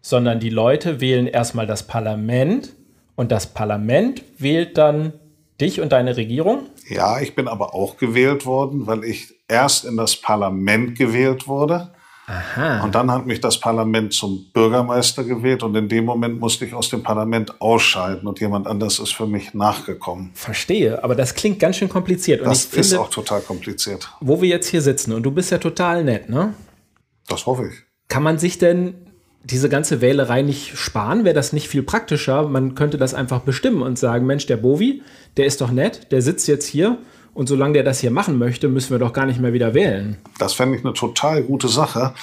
sondern 0.00 0.40
die 0.40 0.50
Leute 0.50 1.00
wählen 1.00 1.26
erstmal 1.26 1.66
das 1.66 1.86
Parlament 1.86 2.72
und 3.14 3.32
das 3.32 3.52
Parlament 3.52 4.22
wählt 4.38 4.78
dann 4.78 5.12
dich 5.60 5.80
und 5.80 5.92
deine 5.92 6.16
Regierung? 6.16 6.66
Ja, 6.88 7.20
ich 7.20 7.34
bin 7.34 7.48
aber 7.48 7.74
auch 7.74 7.96
gewählt 7.96 8.46
worden, 8.46 8.86
weil 8.86 9.04
ich 9.04 9.34
erst 9.48 9.84
in 9.84 9.96
das 9.96 10.16
Parlament 10.16 10.96
gewählt 10.96 11.46
wurde. 11.48 11.92
Aha. 12.28 12.82
Und 12.82 12.94
dann 12.96 13.08
hat 13.10 13.24
mich 13.24 13.40
das 13.40 13.60
Parlament 13.60 14.12
zum 14.12 14.46
Bürgermeister 14.52 15.22
gewählt 15.22 15.62
und 15.62 15.76
in 15.76 15.88
dem 15.88 16.04
Moment 16.04 16.40
musste 16.40 16.64
ich 16.64 16.74
aus 16.74 16.88
dem 16.88 17.02
Parlament 17.04 17.60
ausscheiden 17.60 18.26
und 18.26 18.40
jemand 18.40 18.66
anders 18.66 18.98
ist 18.98 19.12
für 19.14 19.26
mich 19.28 19.54
nachgekommen. 19.54 20.32
Verstehe, 20.34 21.04
aber 21.04 21.14
das 21.14 21.34
klingt 21.36 21.60
ganz 21.60 21.76
schön 21.76 21.88
kompliziert. 21.88 22.40
Und 22.40 22.48
Das 22.48 22.64
ist 22.64 22.74
finde, 22.88 23.00
auch 23.00 23.10
total 23.10 23.42
kompliziert. 23.42 24.10
wo 24.20 24.42
wir 24.42 24.48
jetzt 24.48 24.66
hier 24.68 24.82
sitzen, 24.82 25.12
und 25.12 25.22
du 25.22 25.30
bist 25.30 25.52
ja 25.52 25.58
total 25.58 26.02
nett, 26.02 26.28
ne? 26.28 26.54
Das 27.28 27.46
hoffe 27.46 27.68
ich. 27.68 27.74
Kann 28.08 28.24
man 28.24 28.38
sich 28.38 28.58
denn 28.58 29.05
diese 29.50 29.68
ganze 29.68 30.00
Wählerei 30.00 30.42
nicht 30.42 30.76
sparen? 30.76 31.24
Wäre 31.24 31.34
das 31.34 31.52
nicht 31.52 31.68
viel 31.68 31.82
praktischer? 31.82 32.48
Man 32.48 32.74
könnte 32.74 32.98
das 32.98 33.14
einfach 33.14 33.40
bestimmen 33.40 33.82
und 33.82 33.98
sagen, 33.98 34.26
Mensch, 34.26 34.46
der 34.46 34.56
Bovi, 34.56 35.02
der 35.36 35.46
ist 35.46 35.60
doch 35.60 35.70
nett, 35.70 36.10
der 36.10 36.22
sitzt 36.22 36.48
jetzt 36.48 36.66
hier 36.66 36.98
und 37.34 37.48
solange 37.48 37.74
der 37.74 37.82
das 37.82 38.00
hier 38.00 38.10
machen 38.10 38.38
möchte, 38.38 38.68
müssen 38.68 38.90
wir 38.90 38.98
doch 38.98 39.12
gar 39.12 39.26
nicht 39.26 39.40
mehr 39.40 39.52
wieder 39.52 39.74
wählen. 39.74 40.16
Das 40.38 40.54
fände 40.54 40.76
ich 40.76 40.84
eine 40.84 40.94
total 40.94 41.42
gute 41.42 41.68
Sache. 41.68 42.14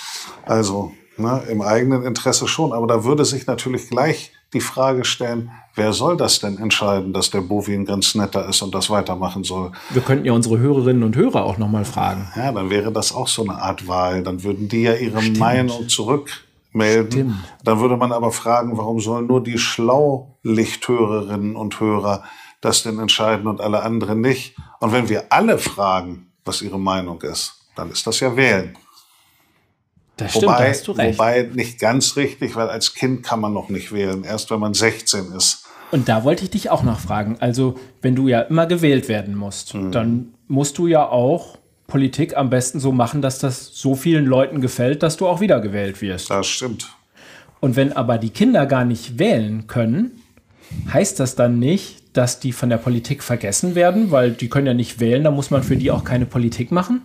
Also 0.45 0.91
ne, 1.17 1.43
im 1.49 1.61
eigenen 1.61 2.03
Interesse 2.03 2.47
schon. 2.47 2.73
Aber 2.73 2.87
da 2.87 3.03
würde 3.03 3.25
sich 3.25 3.45
natürlich 3.47 3.89
gleich 3.89 4.31
die 4.53 4.61
Frage 4.61 5.05
stellen, 5.05 5.51
wer 5.75 5.93
soll 5.93 6.17
das 6.17 6.39
denn 6.39 6.57
entscheiden, 6.57 7.13
dass 7.13 7.31
der 7.31 7.41
Bovi 7.41 7.73
ein 7.73 7.85
ganz 7.85 8.15
netter 8.15 8.47
ist 8.47 8.61
und 8.61 8.73
das 8.73 8.89
weitermachen 8.89 9.43
soll? 9.43 9.71
Wir 9.91 10.01
könnten 10.01 10.25
ja 10.25 10.33
unsere 10.33 10.59
Hörerinnen 10.59 11.03
und 11.03 11.15
Hörer 11.15 11.43
auch 11.43 11.57
nochmal 11.57 11.85
fragen. 11.85 12.31
Ja, 12.35 12.51
dann 12.51 12.69
wäre 12.69 12.91
das 12.91 13.13
auch 13.13 13.27
so 13.27 13.43
eine 13.43 13.61
Art 13.61 13.87
Wahl. 13.87 14.23
Dann 14.23 14.43
würden 14.43 14.67
die 14.67 14.83
ja 14.83 14.93
ihre 14.93 15.21
Meinung 15.21 15.87
zurückmelden. 16.73 17.11
Stimmt. 17.11 17.35
Dann 17.63 17.79
würde 17.79 17.97
man 17.97 18.11
aber 18.11 18.31
fragen, 18.31 18.77
warum 18.77 18.99
sollen 18.99 19.27
nur 19.27 19.41
die 19.43 19.57
Schlaulichthörerinnen 19.57 21.55
und 21.55 21.79
Hörer 21.79 22.23
das 22.61 22.83
denn 22.83 22.99
entscheiden 22.99 23.47
und 23.47 23.61
alle 23.61 23.81
anderen 23.83 24.21
nicht? 24.21 24.55
Und 24.79 24.91
wenn 24.91 25.09
wir 25.09 25.25
alle 25.31 25.57
fragen, 25.57 26.31
was 26.45 26.61
ihre 26.61 26.79
Meinung 26.79 27.21
ist, 27.21 27.55
dann 27.75 27.89
ist 27.91 28.05
das 28.07 28.19
ja 28.19 28.35
wählen. 28.35 28.77
Das 30.17 30.31
stimmt, 30.31 30.45
Wobei, 30.45 30.69
hast 30.69 30.87
du 30.87 30.91
recht. 30.91 31.17
wobei 31.17 31.49
nicht 31.53 31.79
ganz 31.79 32.15
richtig, 32.17 32.55
weil 32.55 32.69
als 32.69 32.93
Kind 32.93 33.23
kann 33.23 33.39
man 33.39 33.51
noch 33.53 33.69
nicht 33.69 33.91
wählen, 33.91 34.23
erst 34.23 34.51
wenn 34.51 34.59
man 34.59 34.73
16 34.75 35.31
ist. 35.31 35.65
Und 35.91 36.07
da 36.07 36.23
wollte 36.23 36.43
ich 36.43 36.51
dich 36.51 36.69
auch 36.69 36.83
noch 36.83 36.99
fragen. 36.99 37.37
Also, 37.39 37.75
wenn 38.01 38.15
du 38.15 38.27
ja 38.27 38.41
immer 38.41 38.65
gewählt 38.67 39.07
werden 39.09 39.35
musst, 39.35 39.73
Hm. 39.73 39.91
dann 39.91 40.33
musst 40.47 40.77
du 40.77 40.85
ja 40.87 41.07
auch 41.07 41.57
Politik 41.87 42.35
am 42.37 42.49
besten 42.49 42.79
so 42.79 42.91
machen, 42.91 43.21
dass 43.21 43.39
das 43.39 43.71
so 43.73 43.95
vielen 43.95 44.25
Leuten 44.25 44.61
gefällt, 44.61 45.03
dass 45.03 45.17
du 45.17 45.27
auch 45.27 45.41
wiedergewählt 45.41 46.01
wirst. 46.01 46.29
Das 46.29 46.47
stimmt. 46.47 46.95
Und 47.59 47.75
wenn 47.75 47.93
aber 47.93 48.17
die 48.17 48.29
Kinder 48.29 48.65
gar 48.65 48.85
nicht 48.85 49.19
wählen 49.19 49.67
können, 49.67 50.21
heißt 50.91 51.19
das 51.19 51.35
dann 51.35 51.59
nicht, 51.59 52.17
dass 52.17 52.39
die 52.39 52.51
von 52.51 52.69
der 52.69 52.77
Politik 52.77 53.23
vergessen 53.23 53.75
werden, 53.75 54.11
weil 54.11 54.31
die 54.31 54.49
können 54.49 54.67
ja 54.67 54.73
nicht 54.73 54.99
wählen, 54.99 55.23
da 55.23 55.31
muss 55.31 55.51
man 55.51 55.63
für 55.63 55.77
die 55.77 55.91
auch 55.91 56.03
keine 56.03 56.25
Politik 56.25 56.71
machen? 56.71 57.01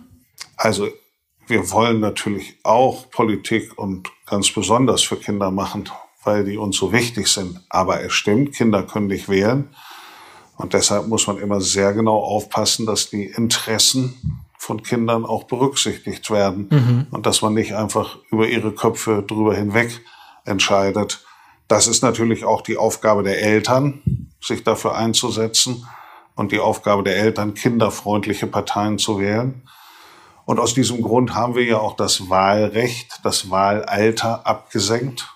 Also 0.55 0.87
wir 1.47 1.71
wollen 1.71 1.99
natürlich 1.99 2.57
auch 2.63 3.09
Politik 3.09 3.77
und 3.77 4.09
ganz 4.25 4.51
besonders 4.51 5.01
für 5.01 5.15
Kinder 5.15 5.49
machen, 5.49 5.89
weil 6.23 6.45
die 6.45 6.57
uns 6.57 6.77
so 6.77 6.91
wichtig 6.91 7.27
sind. 7.27 7.59
Aber 7.69 8.03
es 8.03 8.13
stimmt, 8.13 8.53
Kinder 8.53 8.83
können 8.83 9.07
nicht 9.07 9.29
wählen. 9.29 9.69
Und 10.57 10.73
deshalb 10.73 11.07
muss 11.07 11.25
man 11.25 11.37
immer 11.37 11.61
sehr 11.61 11.93
genau 11.93 12.19
aufpassen, 12.19 12.85
dass 12.85 13.09
die 13.09 13.23
Interessen 13.23 14.41
von 14.69 14.83
Kindern 14.83 15.25
auch 15.25 15.45
berücksichtigt 15.45 16.29
werden 16.29 17.07
und 17.09 17.25
dass 17.25 17.41
man 17.41 17.55
nicht 17.55 17.73
einfach 17.73 18.19
über 18.29 18.47
ihre 18.47 18.71
Köpfe 18.71 19.23
drüber 19.25 19.55
hinweg 19.55 20.01
entscheidet. 20.45 21.25
Das 21.67 21.87
ist 21.87 22.03
natürlich 22.03 22.45
auch 22.45 22.61
die 22.61 22.77
Aufgabe 22.77 23.23
der 23.23 23.41
Eltern, 23.41 24.29
sich 24.39 24.63
dafür 24.63 24.95
einzusetzen 24.95 25.87
und 26.35 26.51
die 26.51 26.59
Aufgabe 26.59 27.01
der 27.01 27.17
Eltern, 27.17 27.55
kinderfreundliche 27.55 28.45
Parteien 28.45 28.99
zu 28.99 29.19
wählen. 29.19 29.63
Und 30.45 30.59
aus 30.59 30.75
diesem 30.75 31.01
Grund 31.01 31.33
haben 31.33 31.55
wir 31.55 31.63
ja 31.63 31.79
auch 31.79 31.95
das 31.95 32.29
Wahlrecht, 32.29 33.21
das 33.23 33.49
Wahlalter 33.49 34.45
abgesenkt. 34.45 35.27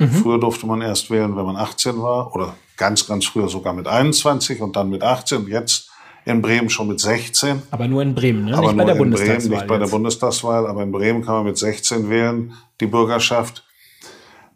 Mhm. 0.00 0.10
Früher 0.10 0.40
durfte 0.40 0.66
man 0.66 0.82
erst 0.82 1.08
wählen, 1.08 1.36
wenn 1.36 1.46
man 1.46 1.56
18 1.56 2.02
war 2.02 2.34
oder 2.34 2.56
ganz, 2.76 3.06
ganz 3.06 3.26
früher 3.26 3.48
sogar 3.48 3.74
mit 3.74 3.86
21 3.86 4.60
und 4.60 4.74
dann 4.74 4.90
mit 4.90 5.04
18. 5.04 5.46
Jetzt 5.46 5.91
in 6.24 6.42
Bremen 6.42 6.70
schon 6.70 6.88
mit 6.88 7.00
16. 7.00 7.62
Aber 7.70 7.88
nur 7.88 8.02
in 8.02 8.14
Bremen, 8.14 8.46
ne? 8.46 8.56
Aber 8.56 8.68
nicht 8.68 8.76
bei 8.76 8.84
der 8.84 8.94
in 8.94 8.98
Bundestagswahl. 8.98 9.38
Bremen, 9.38 9.50
nicht 9.50 9.66
bei 9.66 9.78
der. 9.78 9.86
Bundestagswahl, 9.86 10.66
aber 10.66 10.82
in 10.82 10.92
Bremen 10.92 11.24
kann 11.24 11.34
man 11.34 11.44
mit 11.44 11.58
16 11.58 12.08
wählen, 12.10 12.54
die 12.80 12.86
Bürgerschaft. 12.86 13.64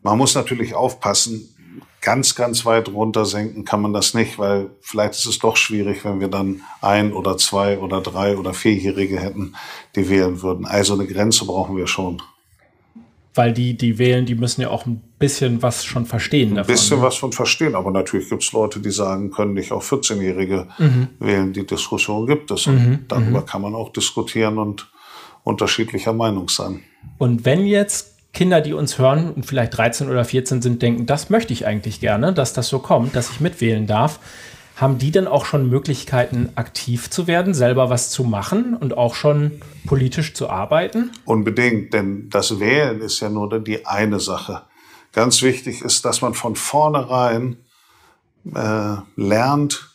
Man 0.02 0.18
muss 0.18 0.34
natürlich 0.34 0.74
aufpassen, 0.74 1.56
ganz, 2.00 2.36
ganz 2.36 2.64
weit 2.64 2.88
runter 2.88 3.26
senken 3.26 3.64
kann 3.64 3.82
man 3.82 3.92
das 3.92 4.14
nicht, 4.14 4.38
weil 4.38 4.70
vielleicht 4.80 5.14
ist 5.14 5.26
es 5.26 5.40
doch 5.40 5.56
schwierig, 5.56 6.04
wenn 6.04 6.20
wir 6.20 6.28
dann 6.28 6.62
ein 6.80 7.12
oder 7.12 7.36
zwei 7.36 7.78
oder 7.78 8.00
drei 8.00 8.36
oder 8.36 8.54
vierjährige 8.54 9.18
hätten, 9.18 9.56
die 9.96 10.08
wählen 10.08 10.40
würden. 10.40 10.66
Also 10.66 10.94
eine 10.94 11.06
Grenze 11.06 11.44
brauchen 11.46 11.76
wir 11.76 11.88
schon. 11.88 12.22
Weil 13.36 13.52
die, 13.52 13.76
die 13.76 13.98
wählen, 13.98 14.26
die 14.26 14.34
müssen 14.34 14.62
ja 14.62 14.70
auch 14.70 14.86
ein 14.86 15.00
bisschen 15.18 15.62
was 15.62 15.84
schon 15.84 16.06
verstehen 16.06 16.50
Ein 16.50 16.54
davon. 16.56 16.74
bisschen 16.74 16.98
ne? 16.98 17.04
was 17.04 17.16
von 17.16 17.32
verstehen, 17.32 17.74
aber 17.74 17.90
natürlich 17.90 18.28
gibt 18.28 18.42
es 18.42 18.52
Leute, 18.52 18.80
die 18.80 18.90
sagen, 18.90 19.30
können 19.30 19.54
nicht 19.54 19.72
auch 19.72 19.82
14-Jährige 19.82 20.66
Mhm. 20.78 21.08
wählen. 21.20 21.52
Die 21.52 21.66
Diskussion 21.66 22.26
gibt 22.26 22.50
es 22.50 22.66
und 22.66 23.04
darüber 23.08 23.42
kann 23.42 23.62
man 23.62 23.74
auch 23.74 23.90
diskutieren 23.92 24.58
und 24.58 24.88
unterschiedlicher 25.44 26.12
Meinung 26.12 26.48
sein. 26.48 26.80
Und 27.18 27.44
wenn 27.44 27.66
jetzt 27.66 28.14
Kinder, 28.32 28.60
die 28.60 28.72
uns 28.74 28.98
hören 28.98 29.32
und 29.32 29.46
vielleicht 29.46 29.76
13 29.78 30.10
oder 30.10 30.24
14 30.24 30.60
sind, 30.60 30.82
denken, 30.82 31.06
das 31.06 31.30
möchte 31.30 31.52
ich 31.52 31.66
eigentlich 31.66 32.00
gerne, 32.00 32.32
dass 32.34 32.52
das 32.52 32.68
so 32.68 32.80
kommt, 32.80 33.14
dass 33.16 33.30
ich 33.30 33.40
mitwählen 33.40 33.86
darf, 33.86 34.18
haben 34.76 34.98
die 34.98 35.10
denn 35.10 35.26
auch 35.26 35.46
schon 35.46 35.68
Möglichkeiten, 35.70 36.50
aktiv 36.54 37.10
zu 37.10 37.26
werden, 37.26 37.54
selber 37.54 37.88
was 37.88 38.10
zu 38.10 38.24
machen 38.24 38.76
und 38.76 38.96
auch 38.96 39.14
schon 39.14 39.52
politisch 39.86 40.34
zu 40.34 40.50
arbeiten? 40.50 41.10
Unbedingt, 41.24 41.94
denn 41.94 42.28
das 42.28 42.60
Wählen 42.60 43.00
ist 43.00 43.20
ja 43.20 43.30
nur 43.30 43.58
die 43.58 43.86
eine 43.86 44.20
Sache. 44.20 44.62
Ganz 45.12 45.40
wichtig 45.40 45.80
ist, 45.80 46.04
dass 46.04 46.20
man 46.20 46.34
von 46.34 46.56
vornherein 46.56 47.56
äh, 48.54 48.96
lernt, 49.16 49.90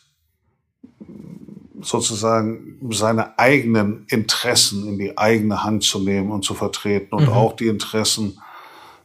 sozusagen 1.80 2.78
seine 2.90 3.38
eigenen 3.38 4.06
Interessen 4.08 4.88
in 4.88 4.98
die 4.98 5.16
eigene 5.16 5.62
Hand 5.62 5.84
zu 5.84 6.00
nehmen 6.00 6.30
und 6.30 6.44
zu 6.44 6.54
vertreten 6.54 7.14
und 7.14 7.28
auch 7.28 7.54
die 7.54 7.68
Interessen 7.68 8.40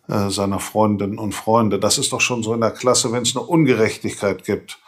äh, 0.07 0.29
seiner 0.29 0.59
Freundinnen 0.59 1.19
und 1.19 1.33
Freunde. 1.33 1.79
Das 1.79 1.97
ist 1.97 2.13
doch 2.13 2.21
schon 2.21 2.41
so 2.41 2.53
in 2.53 2.61
der 2.61 2.71
Klasse, 2.71 3.11
wenn 3.11 3.23
es 3.23 3.35
eine 3.35 3.45
Ungerechtigkeit 3.45 4.43
gibt. 4.43 4.79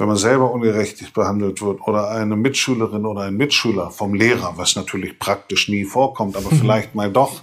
Wenn 0.00 0.08
man 0.08 0.16
selber 0.16 0.50
ungerechtig 0.50 1.12
behandelt 1.12 1.60
wird 1.60 1.86
oder 1.86 2.08
eine 2.08 2.34
Mitschülerin 2.34 3.04
oder 3.04 3.20
ein 3.20 3.36
Mitschüler 3.36 3.90
vom 3.90 4.14
Lehrer, 4.14 4.54
was 4.56 4.74
natürlich 4.74 5.18
praktisch 5.18 5.68
nie 5.68 5.84
vorkommt, 5.84 6.38
aber 6.38 6.48
vielleicht 6.48 6.94
mal 6.94 7.12
doch, 7.12 7.42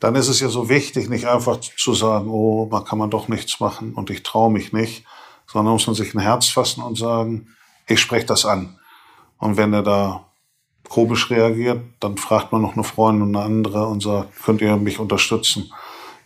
dann 0.00 0.14
ist 0.14 0.28
es 0.28 0.40
ja 0.40 0.48
so 0.48 0.70
wichtig, 0.70 1.10
nicht 1.10 1.26
einfach 1.26 1.60
zu 1.60 1.92
sagen, 1.92 2.30
oh, 2.30 2.66
man 2.70 2.86
kann 2.86 2.98
man 2.98 3.10
doch 3.10 3.28
nichts 3.28 3.60
machen 3.60 3.92
und 3.92 4.08
ich 4.08 4.22
traue 4.22 4.50
mich 4.50 4.72
nicht, 4.72 5.04
sondern 5.46 5.74
muss 5.74 5.86
man 5.86 5.94
sich 5.94 6.14
ein 6.14 6.20
Herz 6.20 6.48
fassen 6.48 6.82
und 6.82 6.96
sagen, 6.96 7.48
ich 7.86 8.00
spreche 8.00 8.24
das 8.24 8.46
an. 8.46 8.78
Und 9.36 9.58
wenn 9.58 9.74
er 9.74 9.82
da 9.82 10.24
komisch 10.88 11.28
reagiert, 11.28 11.82
dann 12.00 12.16
fragt 12.16 12.50
man 12.50 12.62
noch 12.62 12.72
eine 12.72 12.84
Freundin 12.84 13.24
und 13.24 13.36
eine 13.36 13.44
andere 13.44 13.86
und 13.88 14.02
sagt, 14.02 14.42
könnt 14.42 14.62
ihr 14.62 14.74
mich 14.78 14.98
unterstützen? 14.98 15.70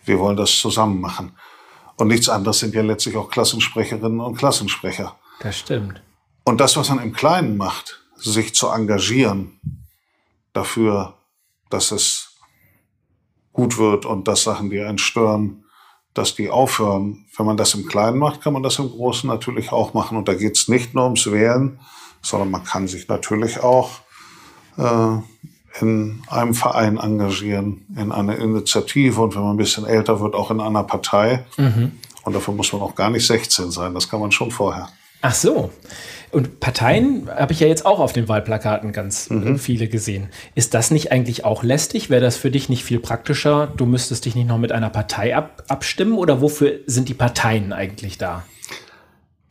Wir 0.05 0.19
wollen 0.19 0.37
das 0.37 0.57
zusammen 0.57 1.01
machen. 1.01 1.33
Und 1.97 2.07
nichts 2.07 2.29
anderes 2.29 2.59
sind 2.59 2.73
ja 2.73 2.81
letztlich 2.81 3.17
auch 3.17 3.29
Klassensprecherinnen 3.29 4.21
und 4.21 4.37
Klassensprecher. 4.37 5.17
Das 5.39 5.57
stimmt. 5.57 6.01
Und 6.43 6.59
das, 6.59 6.75
was 6.77 6.89
man 6.89 6.99
im 6.99 7.13
Kleinen 7.13 7.57
macht, 7.57 8.01
sich 8.15 8.53
zu 8.53 8.67
engagieren 8.67 9.59
dafür, 10.53 11.15
dass 11.69 11.91
es 11.91 12.37
gut 13.53 13.77
wird 13.77 14.05
und 14.05 14.27
dass 14.27 14.43
Sachen, 14.43 14.69
die 14.69 14.81
einen 14.81 14.97
stören, 14.97 15.63
dass 16.13 16.35
die 16.35 16.49
aufhören. 16.49 17.25
Wenn 17.37 17.45
man 17.45 17.57
das 17.57 17.73
im 17.73 17.85
Kleinen 17.85 18.17
macht, 18.17 18.41
kann 18.41 18.53
man 18.53 18.63
das 18.63 18.79
im 18.79 18.89
Großen 18.89 19.29
natürlich 19.29 19.71
auch 19.71 19.93
machen. 19.93 20.17
Und 20.17 20.27
da 20.27 20.33
geht 20.33 20.57
es 20.57 20.67
nicht 20.67 20.93
nur 20.93 21.05
ums 21.05 21.31
Wählen, 21.31 21.79
sondern 22.21 22.51
man 22.51 22.63
kann 22.63 22.87
sich 22.87 23.07
natürlich 23.07 23.59
auch 23.59 24.01
äh, 24.77 25.17
in 25.81 26.21
einem 26.27 26.53
Verein 26.53 26.97
engagieren, 26.97 27.85
in 27.95 28.11
einer 28.11 28.37
Initiative 28.37 29.21
und 29.21 29.35
wenn 29.35 29.43
man 29.43 29.53
ein 29.53 29.57
bisschen 29.57 29.85
älter 29.85 30.19
wird, 30.19 30.35
auch 30.35 30.51
in 30.51 30.59
einer 30.59 30.83
Partei. 30.83 31.45
Und 32.23 32.33
dafür 32.33 32.53
muss 32.53 32.73
man 32.73 32.81
auch 32.81 32.95
gar 32.95 33.09
nicht 33.09 33.25
16 33.25 33.71
sein, 33.71 33.93
das 33.93 34.09
kann 34.09 34.19
man 34.19 34.31
schon 34.31 34.51
vorher. 34.51 34.89
Ach 35.21 35.33
so. 35.33 35.71
Und 36.31 36.59
Parteien 36.59 37.27
habe 37.29 37.53
ich 37.53 37.59
ja 37.59 37.67
jetzt 37.67 37.85
auch 37.85 37.99
auf 37.99 38.13
den 38.13 38.27
Wahlplakaten 38.27 38.91
ganz 38.91 39.31
äh, 39.31 39.57
viele 39.57 39.87
gesehen. 39.87 40.29
Ist 40.53 40.73
das 40.75 40.91
nicht 40.91 41.11
eigentlich 41.11 41.43
auch 41.43 41.63
lästig? 41.63 42.09
Wäre 42.09 42.21
das 42.21 42.37
für 42.37 42.51
dich 42.51 42.69
nicht 42.69 42.83
viel 42.83 42.99
praktischer? 42.99 43.67
Du 43.75 43.85
müsstest 43.85 44.25
dich 44.25 44.35
nicht 44.35 44.47
noch 44.47 44.59
mit 44.59 44.71
einer 44.71 44.91
Partei 44.91 45.35
ab 45.35 45.63
abstimmen? 45.67 46.17
Oder 46.17 46.39
wofür 46.39 46.79
sind 46.85 47.09
die 47.09 47.15
Parteien 47.15 47.73
eigentlich 47.73 48.19
da? 48.19 48.43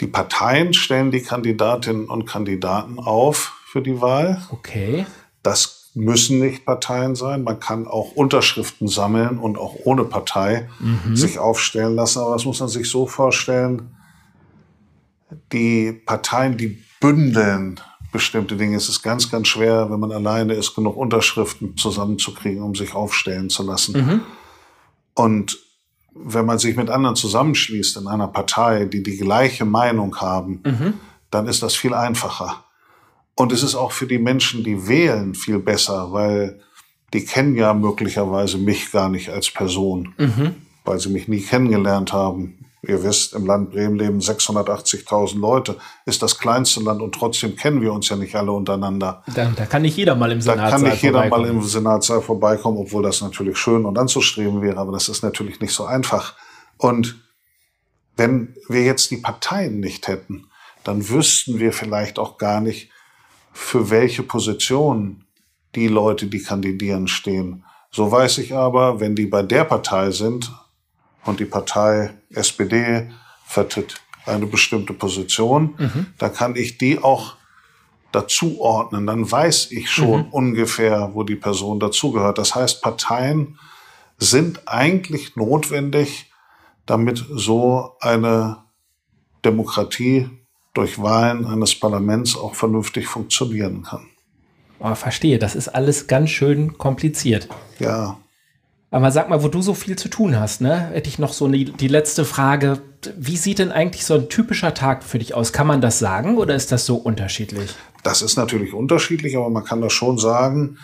Die 0.00 0.06
Parteien 0.06 0.72
stellen 0.72 1.10
die 1.10 1.22
Kandidatinnen 1.22 2.06
und 2.06 2.26
Kandidaten 2.26 3.00
auf 3.00 3.54
für 3.66 3.82
die 3.82 4.00
Wahl. 4.00 4.40
Okay. 4.52 5.04
Das 5.42 5.90
müssen 5.94 6.38
nicht 6.38 6.64
Parteien 6.64 7.16
sein. 7.16 7.42
Man 7.42 7.58
kann 7.58 7.88
auch 7.88 8.12
Unterschriften 8.12 8.86
sammeln 8.86 9.38
und 9.38 9.58
auch 9.58 9.74
ohne 9.82 10.04
Partei 10.04 10.68
sich 11.12 11.40
aufstellen 11.40 11.96
lassen. 11.96 12.20
Aber 12.20 12.34
das 12.34 12.44
muss 12.44 12.60
man 12.60 12.68
sich 12.68 12.88
so 12.88 13.08
vorstellen. 13.08 13.96
Die 15.52 15.92
Parteien, 15.92 16.56
die 16.56 16.82
bündeln 17.00 17.80
bestimmte 18.12 18.56
Dinge. 18.56 18.76
Es 18.76 18.88
ist 18.88 19.02
ganz, 19.02 19.30
ganz 19.30 19.48
schwer, 19.48 19.90
wenn 19.90 20.00
man 20.00 20.12
alleine 20.12 20.54
ist, 20.54 20.74
genug 20.74 20.96
Unterschriften 20.96 21.76
zusammenzukriegen, 21.76 22.62
um 22.62 22.74
sich 22.74 22.94
aufstellen 22.94 23.50
zu 23.50 23.62
lassen. 23.62 23.94
Und 25.14 25.58
wenn 26.14 26.46
man 26.46 26.58
sich 26.58 26.74
mit 26.76 26.90
anderen 26.90 27.16
zusammenschließt 27.16 27.98
in 27.98 28.08
einer 28.08 28.28
Partei, 28.28 28.86
die 28.86 29.02
die 29.02 29.18
gleiche 29.18 29.64
Meinung 29.64 30.16
haben, 30.16 30.62
dann 31.30 31.46
ist 31.46 31.62
das 31.62 31.74
viel 31.74 31.92
einfacher. 31.94 32.64
Und 33.34 33.52
es 33.52 33.62
ist 33.62 33.74
auch 33.74 33.92
für 33.92 34.06
die 34.06 34.18
Menschen, 34.18 34.64
die 34.64 34.88
wählen, 34.88 35.34
viel 35.34 35.58
besser, 35.58 36.12
weil 36.12 36.60
die 37.12 37.24
kennen 37.24 37.54
ja 37.54 37.72
möglicherweise 37.74 38.58
mich 38.58 38.90
gar 38.90 39.08
nicht 39.08 39.28
als 39.30 39.50
Person, 39.50 40.14
weil 40.84 40.98
sie 40.98 41.10
mich 41.10 41.28
nie 41.28 41.40
kennengelernt 41.40 42.12
haben. 42.12 42.64
Ihr 42.82 43.02
wisst, 43.02 43.34
im 43.34 43.44
Land 43.44 43.72
Bremen 43.72 43.96
leben 43.96 44.20
680.000 44.20 45.38
Leute, 45.40 45.76
ist 46.06 46.22
das 46.22 46.38
kleinste 46.38 46.80
Land 46.80 47.02
und 47.02 47.12
trotzdem 47.12 47.56
kennen 47.56 47.80
wir 47.82 47.92
uns 47.92 48.08
ja 48.08 48.16
nicht 48.16 48.36
alle 48.36 48.52
untereinander. 48.52 49.24
Da, 49.34 49.50
da 49.56 49.66
kann 49.66 49.82
nicht 49.82 49.96
jeder 49.96 50.14
mal 50.14 50.30
im 50.30 50.38
Da 50.38 50.52
Senat 50.52 50.70
kann 50.70 50.82
nicht 50.82 51.02
jeder 51.02 51.28
mal 51.28 51.44
im 51.46 51.60
Senatssaal 51.62 52.22
vorbeikommen, 52.22 52.78
obwohl 52.78 53.02
das 53.02 53.20
natürlich 53.20 53.58
schön 53.58 53.84
und 53.84 53.98
anzustreben 53.98 54.62
wäre, 54.62 54.76
aber 54.76 54.92
das 54.92 55.08
ist 55.08 55.22
natürlich 55.22 55.60
nicht 55.60 55.72
so 55.72 55.86
einfach. 55.86 56.34
Und 56.76 57.20
wenn 58.16 58.54
wir 58.68 58.84
jetzt 58.84 59.10
die 59.10 59.16
Parteien 59.16 59.80
nicht 59.80 60.06
hätten, 60.06 60.46
dann 60.84 61.08
wüssten 61.08 61.58
wir 61.58 61.72
vielleicht 61.72 62.18
auch 62.18 62.38
gar 62.38 62.60
nicht, 62.60 62.90
für 63.52 63.90
welche 63.90 64.22
Position 64.22 65.24
die 65.74 65.88
Leute, 65.88 66.26
die 66.26 66.42
kandidieren, 66.42 67.08
stehen. 67.08 67.64
So 67.90 68.10
weiß 68.10 68.38
ich 68.38 68.54
aber, 68.54 69.00
wenn 69.00 69.16
die 69.16 69.26
bei 69.26 69.42
der 69.42 69.64
Partei 69.64 70.12
sind 70.12 70.52
und 71.28 71.40
die 71.40 71.44
Partei 71.44 72.10
SPD 72.30 73.10
vertritt 73.46 74.00
eine 74.26 74.46
bestimmte 74.46 74.92
Position, 74.92 75.74
dann 76.18 76.32
kann 76.34 76.56
ich 76.56 76.78
die 76.78 77.02
auch 77.02 77.36
dazu 78.12 78.60
ordnen, 78.60 79.06
dann 79.06 79.30
weiß 79.30 79.70
ich 79.70 79.90
schon 79.90 80.28
ungefähr, 80.30 81.10
wo 81.12 81.22
die 81.22 81.36
Person 81.36 81.78
dazugehört. 81.78 82.38
Das 82.38 82.54
heißt, 82.54 82.82
Parteien 82.82 83.58
sind 84.18 84.66
eigentlich 84.66 85.36
notwendig, 85.36 86.30
damit 86.86 87.24
so 87.30 87.96
eine 88.00 88.58
Demokratie 89.44 90.30
durch 90.74 91.00
Wahlen 91.00 91.46
eines 91.46 91.78
Parlaments 91.78 92.36
auch 92.36 92.54
vernünftig 92.54 93.06
funktionieren 93.06 93.82
kann. 93.82 94.08
Oh, 94.80 94.94
verstehe, 94.94 95.38
das 95.38 95.54
ist 95.54 95.68
alles 95.68 96.06
ganz 96.06 96.30
schön 96.30 96.78
kompliziert. 96.78 97.48
Ja, 97.78 98.18
Aber 98.90 99.10
sag 99.10 99.28
mal, 99.28 99.42
wo 99.42 99.48
du 99.48 99.60
so 99.60 99.74
viel 99.74 99.96
zu 99.96 100.08
tun 100.08 100.38
hast, 100.40 100.62
ne? 100.62 100.90
Hätte 100.92 101.08
ich 101.08 101.18
noch 101.18 101.34
so 101.34 101.46
die, 101.48 101.66
die 101.66 101.88
letzte 101.88 102.24
Frage. 102.24 102.80
Wie 103.16 103.36
sieht 103.36 103.58
denn 103.58 103.70
eigentlich 103.70 104.06
so 104.06 104.14
ein 104.14 104.28
typischer 104.28 104.72
Tag 104.72 105.04
für 105.04 105.18
dich 105.18 105.34
aus? 105.34 105.52
Kann 105.52 105.66
man 105.66 105.80
das 105.82 105.98
sagen 105.98 106.38
oder 106.38 106.54
ist 106.54 106.72
das 106.72 106.86
so 106.86 106.96
unterschiedlich? 106.96 107.74
das 108.02 108.22
ist 108.22 108.36
natürlich 108.36 108.72
unterschiedlich, 108.72 109.36
aber 109.36 109.50
man 109.50 109.64
kann 109.64 109.80
das 109.80 109.92
schon 109.92 110.18
sagen. 110.18 110.78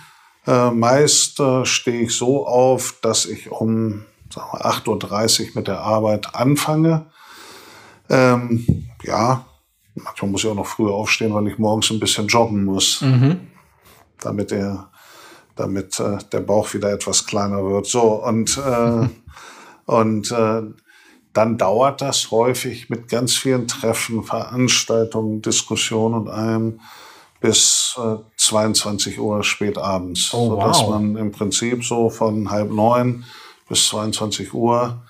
Äh, 0.47 0.71
meist 0.71 1.41
äh, 1.41 1.65
stehe 1.65 2.03
ich 2.03 2.15
so 2.15 2.47
auf, 2.47 2.97
dass 3.01 3.25
ich 3.25 3.51
um 3.51 4.05
sagen 4.33 4.49
wir, 4.53 4.67
8.30 4.67 5.41
Uhr 5.41 5.47
mit 5.55 5.69
der 5.69 5.81
Arbeit 5.81 6.35
anfange. 6.35 7.07
Ähm, 8.11 8.87
ja, 9.05 9.47
manchmal 9.95 10.31
muss 10.31 10.45
ich 10.45 10.51
auch 10.51 10.55
noch 10.55 10.67
früher 10.67 10.93
aufstehen, 10.93 11.33
weil 11.33 11.47
ich 11.49 11.59
morgens 11.59 11.91
ein 11.91 12.01
bisschen 12.01 12.27
joggen 12.27 12.65
muss, 12.65 13.03
damit 14.21 14.51
der, 14.51 14.91
damit 15.57 15.99
äh, 16.01 16.19
der 16.33 16.41
Bauch 16.41 16.75
wieder 16.75 16.93
etwas 16.93 17.27
kleiner 17.27 17.65
wird. 17.65 17.87
So 17.87 18.25
und 18.25 18.59
äh, 18.59 19.09
und 19.87 20.31
äh, 20.31 20.63
dann 21.33 21.59
dauert 21.59 22.01
das 22.01 22.31
häufig 22.31 22.91
mit 22.91 23.09
ganz 23.09 23.35
vielen 23.35 23.67
Treffen, 23.67 24.23
Veranstaltungen, 24.23 25.43
Diskussionen 25.43 26.15
und 26.15 26.29
allem 26.29 26.81
bis 27.41 27.97
äh, 27.99 28.17
22 28.37 29.19
Uhr 29.19 29.43
spät 29.43 29.77
abends, 29.77 30.33
Oh, 30.33 30.51
sodass 30.51 30.79
wow. 30.81 30.91
man 30.91 31.17
im 31.17 31.33
Prinzip 31.33 31.85
so 31.85 32.09
von 32.09 32.51
halb 32.51 32.71
neun 32.71 33.25
bis 33.69 33.89
22 33.89 34.55
Uhr 34.55 35.03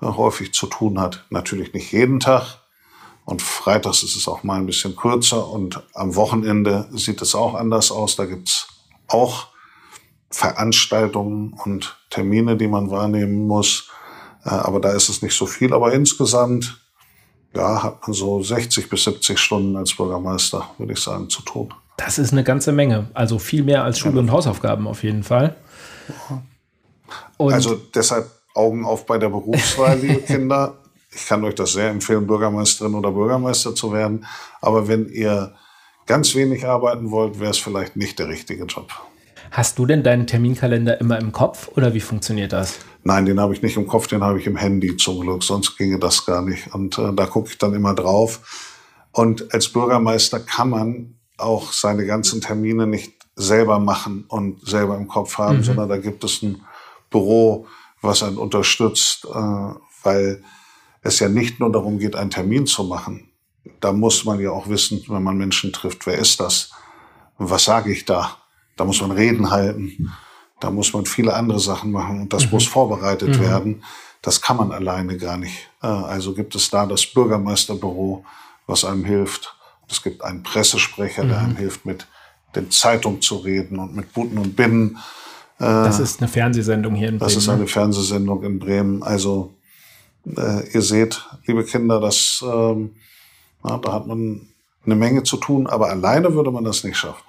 äh, 0.00 0.06
häufig 0.06 0.54
zu 0.54 0.68
tun 0.68 1.00
hat. 1.00 1.24
Natürlich 1.30 1.74
nicht 1.74 1.92
jeden 1.92 2.20
Tag. 2.20 2.60
Und 3.24 3.42
freitags 3.42 4.02
ist 4.02 4.16
es 4.16 4.26
auch 4.26 4.42
mal 4.42 4.58
ein 4.58 4.66
bisschen 4.66 4.96
kürzer 4.96 5.48
und 5.48 5.82
am 5.94 6.16
Wochenende 6.16 6.88
sieht 6.92 7.22
es 7.22 7.34
auch 7.34 7.54
anders 7.54 7.92
aus. 7.92 8.16
Da 8.16 8.24
gibt's 8.24 8.68
auch 9.06 9.48
Veranstaltungen 10.32 11.54
und 11.64 11.96
Termine, 12.10 12.56
die 12.56 12.68
man 12.68 12.90
wahrnehmen 12.90 13.46
muss. 13.46 13.88
Äh, 14.44 14.50
Aber 14.50 14.80
da 14.80 14.92
ist 14.92 15.08
es 15.08 15.22
nicht 15.22 15.36
so 15.36 15.46
viel. 15.46 15.72
Aber 15.72 15.92
insgesamt 15.92 16.78
ja, 17.54 17.82
hat 17.82 18.02
man 18.02 18.14
so 18.14 18.42
60 18.42 18.88
bis 18.88 19.04
70 19.04 19.38
Stunden 19.38 19.76
als 19.76 19.94
Bürgermeister, 19.94 20.70
würde 20.78 20.94
ich 20.94 21.00
sagen, 21.00 21.28
zu 21.28 21.42
tun. 21.42 21.72
Das 21.98 22.18
ist 22.18 22.32
eine 22.32 22.44
ganze 22.44 22.72
Menge. 22.72 23.08
Also 23.14 23.38
viel 23.38 23.62
mehr 23.62 23.84
als 23.84 23.98
Schule- 23.98 24.18
und 24.20 24.32
Hausaufgaben 24.32 24.86
auf 24.86 25.02
jeden 25.04 25.22
Fall. 25.22 25.54
Und 27.36 27.52
Also 27.52 27.76
deshalb 27.94 28.30
Augen 28.54 28.84
auf 28.84 29.06
bei 29.06 29.18
der 29.18 29.28
Berufswahl, 29.28 29.98
liebe 29.98 30.22
Kinder. 30.26 30.78
Ich 31.14 31.26
kann 31.26 31.44
euch 31.44 31.54
das 31.54 31.72
sehr 31.72 31.90
empfehlen, 31.90 32.26
Bürgermeisterin 32.26 32.94
oder 32.94 33.10
Bürgermeister 33.10 33.74
zu 33.74 33.92
werden. 33.92 34.24
Aber 34.62 34.88
wenn 34.88 35.08
ihr 35.10 35.54
ganz 36.06 36.34
wenig 36.34 36.66
arbeiten 36.66 37.10
wollt, 37.10 37.38
wäre 37.38 37.50
es 37.50 37.58
vielleicht 37.58 37.96
nicht 37.96 38.18
der 38.18 38.28
richtige 38.28 38.64
Job. 38.64 38.90
Hast 39.52 39.78
du 39.78 39.86
denn 39.86 40.02
deinen 40.02 40.26
Terminkalender 40.26 41.00
immer 41.00 41.20
im 41.20 41.30
Kopf 41.30 41.68
oder 41.76 41.94
wie 41.94 42.00
funktioniert 42.00 42.52
das? 42.52 42.80
Nein, 43.04 43.26
den 43.26 43.38
habe 43.38 43.52
ich 43.52 43.62
nicht 43.62 43.76
im 43.76 43.86
Kopf, 43.86 44.06
den 44.06 44.24
habe 44.24 44.40
ich 44.40 44.46
im 44.46 44.56
Handy 44.56 44.96
zum 44.96 45.20
Glück, 45.20 45.44
sonst 45.44 45.76
ginge 45.76 45.98
das 45.98 46.24
gar 46.24 46.42
nicht. 46.42 46.74
Und 46.74 46.98
äh, 46.98 47.12
da 47.14 47.26
gucke 47.26 47.50
ich 47.50 47.58
dann 47.58 47.74
immer 47.74 47.94
drauf. 47.94 48.40
Und 49.12 49.52
als 49.52 49.68
Bürgermeister 49.68 50.40
kann 50.40 50.70
man 50.70 51.14
auch 51.36 51.72
seine 51.72 52.06
ganzen 52.06 52.40
Termine 52.40 52.86
nicht 52.86 53.12
selber 53.36 53.78
machen 53.78 54.24
und 54.28 54.66
selber 54.66 54.96
im 54.96 55.08
Kopf 55.08 55.38
haben, 55.38 55.62
sondern 55.62 55.88
da 55.88 55.96
gibt 55.98 56.24
es 56.24 56.42
ein 56.42 56.62
Büro, 57.10 57.66
was 58.00 58.22
einen 58.22 58.38
unterstützt, 58.38 59.26
äh, 59.26 59.74
weil 60.02 60.42
es 61.02 61.18
ja 61.18 61.28
nicht 61.28 61.60
nur 61.60 61.70
darum 61.70 61.98
geht, 61.98 62.16
einen 62.16 62.30
Termin 62.30 62.66
zu 62.66 62.84
machen. 62.84 63.28
Da 63.80 63.92
muss 63.92 64.24
man 64.24 64.40
ja 64.40 64.50
auch 64.50 64.68
wissen, 64.68 65.02
wenn 65.08 65.22
man 65.22 65.36
Menschen 65.36 65.72
trifft, 65.72 66.06
wer 66.06 66.18
ist 66.18 66.40
das? 66.40 66.70
Was 67.38 67.64
sage 67.64 67.92
ich 67.92 68.04
da? 68.04 68.41
Da 68.76 68.84
muss 68.84 69.00
man 69.00 69.10
Reden 69.12 69.50
halten. 69.50 70.12
Da 70.60 70.70
muss 70.70 70.92
man 70.92 71.06
viele 71.06 71.34
andere 71.34 71.58
Sachen 71.60 71.90
machen 71.90 72.20
und 72.22 72.32
das 72.32 72.50
muss 72.50 72.66
vorbereitet 72.66 73.40
werden. 73.40 73.82
Das 74.22 74.40
kann 74.40 74.56
man 74.56 74.70
alleine 74.70 75.16
gar 75.18 75.36
nicht. 75.36 75.68
Äh, 75.82 75.86
Also 75.88 76.34
gibt 76.34 76.54
es 76.54 76.70
da 76.70 76.86
das 76.86 77.04
Bürgermeisterbüro, 77.06 78.24
was 78.66 78.84
einem 78.84 79.04
hilft. 79.04 79.54
Es 79.90 80.02
gibt 80.02 80.22
einen 80.22 80.42
Pressesprecher, 80.42 81.24
der 81.24 81.38
einem 81.38 81.56
hilft, 81.56 81.84
mit 81.84 82.06
den 82.54 82.70
Zeitungen 82.70 83.20
zu 83.20 83.36
reden 83.38 83.78
und 83.78 83.94
mit 83.96 84.12
Buten 84.12 84.38
und 84.38 84.54
Binnen. 84.56 84.98
Das 85.58 85.98
ist 86.00 86.20
eine 86.20 86.28
Fernsehsendung 86.28 86.94
hier 86.94 87.08
in 87.08 87.18
Das 87.18 87.36
ist 87.36 87.46
Bremen. 87.46 87.58
eine 87.60 87.68
Fernsehsendung 87.68 88.42
in 88.42 88.58
Bremen. 88.58 89.02
Also 89.02 89.52
äh, 90.36 90.68
ihr 90.72 90.82
seht, 90.82 91.24
liebe 91.46 91.64
Kinder, 91.64 92.00
das, 92.00 92.42
ähm, 92.46 92.94
da 93.62 93.92
hat 93.92 94.06
man 94.06 94.48
eine 94.86 94.94
Menge 94.96 95.22
zu 95.24 95.36
tun, 95.36 95.66
aber 95.66 95.90
alleine 95.90 96.32
würde 96.34 96.50
man 96.50 96.64
das 96.64 96.84
nicht 96.84 96.96
schaffen. 96.96 97.22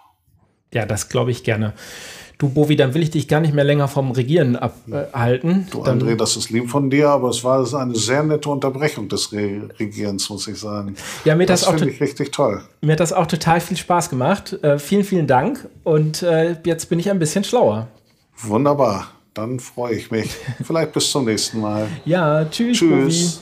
Ja, 0.73 0.85
das 0.85 1.09
glaube 1.09 1.31
ich 1.31 1.43
gerne. 1.43 1.73
Du, 2.39 2.49
Bovi, 2.49 2.75
dann 2.75 2.93
will 2.93 3.03
ich 3.03 3.11
dich 3.11 3.27
gar 3.27 3.39
nicht 3.39 3.53
mehr 3.53 3.63
länger 3.63 3.87
vom 3.87 4.11
Regieren 4.11 4.55
abhalten. 4.55 5.67
Du, 5.71 5.83
dann, 5.83 6.01
André, 6.01 6.15
das 6.15 6.35
ist 6.35 6.49
lieb 6.49 6.69
von 6.69 6.89
dir, 6.89 7.09
aber 7.09 7.29
es 7.29 7.43
war 7.43 7.65
eine 7.79 7.95
sehr 7.95 8.23
nette 8.23 8.49
Unterbrechung 8.49 9.07
des 9.07 9.31
Re 9.31 9.69
Regierens, 9.79 10.29
muss 10.29 10.47
ich 10.47 10.59
sagen. 10.59 10.95
Ja, 11.23 11.35
mir 11.35 11.45
das 11.45 11.65
finde 11.65 11.89
ich 11.89 12.01
richtig 12.01 12.31
toll. 12.31 12.61
Mir 12.81 12.93
hat 12.93 12.99
das 12.99 13.13
auch 13.13 13.27
total 13.27 13.61
viel 13.61 13.77
Spaß 13.77 14.09
gemacht. 14.09 14.61
Äh, 14.63 14.79
vielen, 14.79 15.03
vielen 15.03 15.27
Dank. 15.27 15.69
Und 15.83 16.23
äh, 16.23 16.57
jetzt 16.65 16.89
bin 16.89 16.99
ich 16.99 17.09
ein 17.09 17.19
bisschen 17.19 17.43
schlauer. 17.43 17.87
Wunderbar. 18.41 19.11
Dann 19.33 19.59
freue 19.59 19.95
ich 19.95 20.11
mich. 20.11 20.35
Vielleicht 20.63 20.91
bis 20.91 21.09
zum 21.11 21.25
nächsten 21.25 21.61
Mal. 21.61 21.87
Ja, 22.05 22.45
tschüss, 22.45 22.77
Tschüss. 22.77 23.41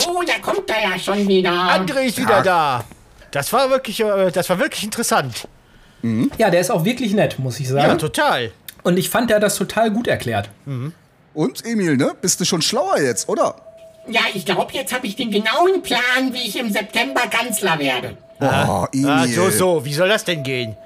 So, 0.00 0.22
da 0.26 0.38
kommt 0.40 0.68
er 0.70 0.90
ja 0.90 0.98
schon 0.98 1.26
wieder. 1.28 1.50
André 1.50 2.02
ist 2.06 2.18
wieder 2.18 2.42
da. 2.42 2.84
Das 3.30 3.52
war 3.52 3.68
wirklich, 3.70 4.00
äh, 4.00 4.30
das 4.30 4.48
war 4.48 4.58
wirklich 4.58 4.84
interessant. 4.84 5.46
Bovi. 6.02 6.30
Ja, 6.38 6.48
der 6.50 6.60
ist 6.60 6.70
auch 6.70 6.84
wirklich 6.84 7.12
nett, 7.12 7.38
muss 7.38 7.58
ich 7.60 7.66
Ja, 7.68 7.72
sagen. 7.74 7.98
total. 7.98 8.52
Und 8.84 8.96
ich 8.98 9.10
fand, 9.10 9.28
der 9.30 9.36
hat 9.36 9.42
das 9.42 9.56
total 9.56 9.90
gut 9.90 10.06
erklärt. 10.06 10.48
Und 11.34 11.64
Emil, 11.66 11.96
ne? 11.96 12.12
Bist 12.20 12.40
du 12.40 12.44
schon 12.44 12.62
schlauer 12.62 13.00
jetzt, 13.00 13.28
oder? 13.28 13.56
Ja, 14.08 14.20
ich 14.32 14.46
glaube, 14.46 14.72
jetzt 14.72 14.92
habe 14.94 15.06
ich 15.06 15.16
den 15.16 15.30
genauen 15.30 15.82
Plan, 15.82 16.32
wie 16.32 16.46
ich 16.48 16.56
im 16.58 16.72
September 16.72 17.22
Kanzler 17.22 17.78
werde. 17.78 18.16
Oh, 18.40 18.86
Emil. 18.92 19.08
Ah, 19.10 19.26
so, 19.26 19.50
so. 19.50 19.84
Wie 19.84 19.92
soll 19.92 20.08
das 20.08 20.24
denn 20.24 20.42
gehen? 20.42 20.76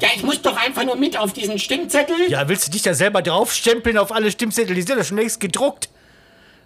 Ja, 0.00 0.08
ich 0.16 0.22
muss 0.24 0.42
doch 0.42 0.56
einfach 0.56 0.84
nur 0.84 0.96
mit 0.96 1.16
auf 1.16 1.32
diesen 1.32 1.58
Stimmzettel. 1.58 2.16
Ja, 2.28 2.48
willst 2.48 2.66
du 2.66 2.72
dich 2.72 2.82
da 2.82 2.92
selber 2.92 3.22
draufstempeln 3.22 3.96
auf 3.96 4.10
alle 4.10 4.30
Stimmzettel? 4.32 4.74
Die 4.74 4.82
sind 4.82 4.98
ja 4.98 5.04
schon 5.04 5.16
längst 5.18 5.38
gedruckt. 5.38 5.88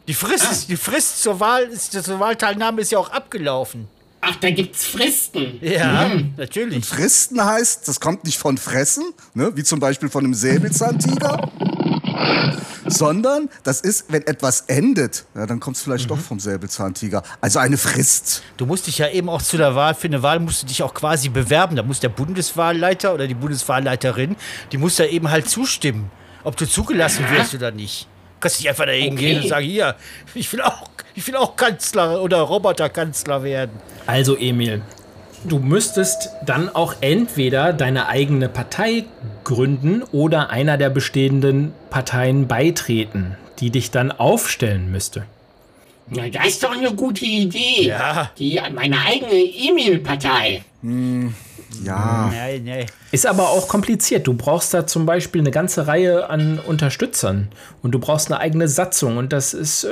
Die 0.09 0.15
Frist, 0.15 0.51
ist, 0.51 0.69
die 0.69 0.77
Frist 0.77 1.23
zur 1.23 1.41
Wahl, 1.41 1.65
ist, 1.65 1.93
zur 1.93 2.21
Wahlteilnahme 2.21 2.81
ist 2.81 2.93
ja 2.93 2.99
auch 2.99 3.11
abgelaufen. 3.11 3.89
Ach, 4.21 4.37
da 4.37 4.51
gibt's 4.51 4.85
Fristen. 4.85 5.59
Ja, 5.61 6.11
natürlich. 6.37 6.85
Fristen 6.85 7.45
heißt, 7.45 7.87
das 7.87 8.01
kommt 8.01 8.25
nicht 8.25 8.39
von 8.39 8.59
Fressen, 8.59 9.05
ne? 9.35 9.53
wie 9.55 9.63
zum 9.63 9.79
Beispiel 9.79 10.09
von 10.09 10.25
einem 10.25 10.35
Säbelzahntiger, 10.35 11.49
sondern 12.87 13.49
das 13.63 13.81
ist, 13.81 14.07
wenn 14.09 14.27
etwas 14.27 14.63
endet, 14.63 15.27
ja, 15.35 15.47
dann 15.47 15.61
kommt 15.61 15.77
es 15.77 15.83
vielleicht 15.83 16.11
doch 16.11 16.19
vom 16.19 16.41
Säbelzahntiger. 16.41 17.23
Also 17.41 17.59
eine 17.59 17.77
Frist. 17.77 18.43
Du 18.57 18.67
musst 18.67 18.87
dich 18.87 18.99
ja 18.99 19.09
eben 19.11 19.29
auch 19.29 19.43
zu 19.43 19.57
der 19.57 19.75
Wahl, 19.75 19.95
für 19.95 20.09
eine 20.09 20.23
Wahl 20.23 20.41
musst 20.41 20.63
du 20.63 20.67
dich 20.67 20.83
auch 20.83 20.95
quasi 20.95 21.29
bewerben. 21.29 21.77
Da 21.77 21.83
muss 21.83 22.01
der 22.01 22.09
Bundeswahlleiter 22.09 23.13
oder 23.13 23.27
die 23.27 23.35
Bundeswahlleiterin, 23.35 24.37
die 24.73 24.79
muss 24.79 24.97
da 24.97 25.05
eben 25.05 25.31
halt 25.31 25.49
zustimmen, 25.49 26.11
ob 26.43 26.57
du 26.57 26.67
zugelassen 26.67 27.25
wirst 27.31 27.55
oder 27.55 27.71
nicht. 27.71 28.09
Du 28.37 28.41
kannst 28.41 28.61
nicht 28.61 28.69
einfach 28.69 28.85
da 28.87 28.93
hingehen 28.93 29.37
Okay. 29.39 29.43
und 29.45 29.49
sagen, 29.49 29.67
hier, 29.67 29.95
ich 30.35 30.53
will 30.53 30.61
auch, 30.61 30.83
ich 31.15 31.27
will 31.27 31.37
auch 31.37 31.57
Kanzler 31.57 32.23
oder 32.23 32.39
Roboterkanzler 32.43 33.43
werden. 33.43 33.73
Also, 34.07 34.37
Emil, 34.37 34.83
du 35.45 35.59
müsstest 35.59 36.29
dann 36.45 36.69
auch 36.69 36.97
entweder 37.01 37.73
deine 37.73 38.09
eigene 38.09 38.51
Partei 38.51 39.05
gründen 39.45 40.03
oder 40.13 40.51
einer 40.51 40.77
der 40.77 40.91
bestehenden 40.91 41.73
Parteien 41.89 42.47
beitreten, 42.47 43.37
die 43.59 43.71
dich 43.71 43.91
dann 43.91 44.13
aufstellen 44.13 44.91
müsste. 44.91 45.25
Na, 46.09 46.29
das 46.29 46.47
ist 46.49 46.63
doch 46.63 46.77
eine 46.77 46.93
gute 46.93 47.25
Idee. 47.25 47.87
Ja. 47.89 48.31
Die, 48.39 48.61
meine 48.75 49.01
eigene 49.01 49.33
E-Mail-Partei. 49.33 50.63
Ja. 51.83 52.31
Nein, 52.33 52.65
nein. 52.65 52.87
Ist 53.13 53.27
aber 53.27 53.51
auch 53.51 53.69
kompliziert. 53.69 54.27
Du 54.27 54.35
brauchst 54.35 54.75
da 54.75 54.87
zum 54.87 55.07
Beispiel 55.07 55.41
eine 55.41 55.51
ganze 55.51 55.87
Reihe 55.87 56.29
an 56.29 56.59
Unterstützern 56.59 57.49
und 57.83 57.93
du 57.93 57.99
brauchst 57.99 58.31
eine 58.31 58.41
eigene 58.41 58.69
Satzung 58.69 59.17
und 59.17 59.33
das 59.33 59.55
ist, 59.55 59.85
äh, 59.85 59.89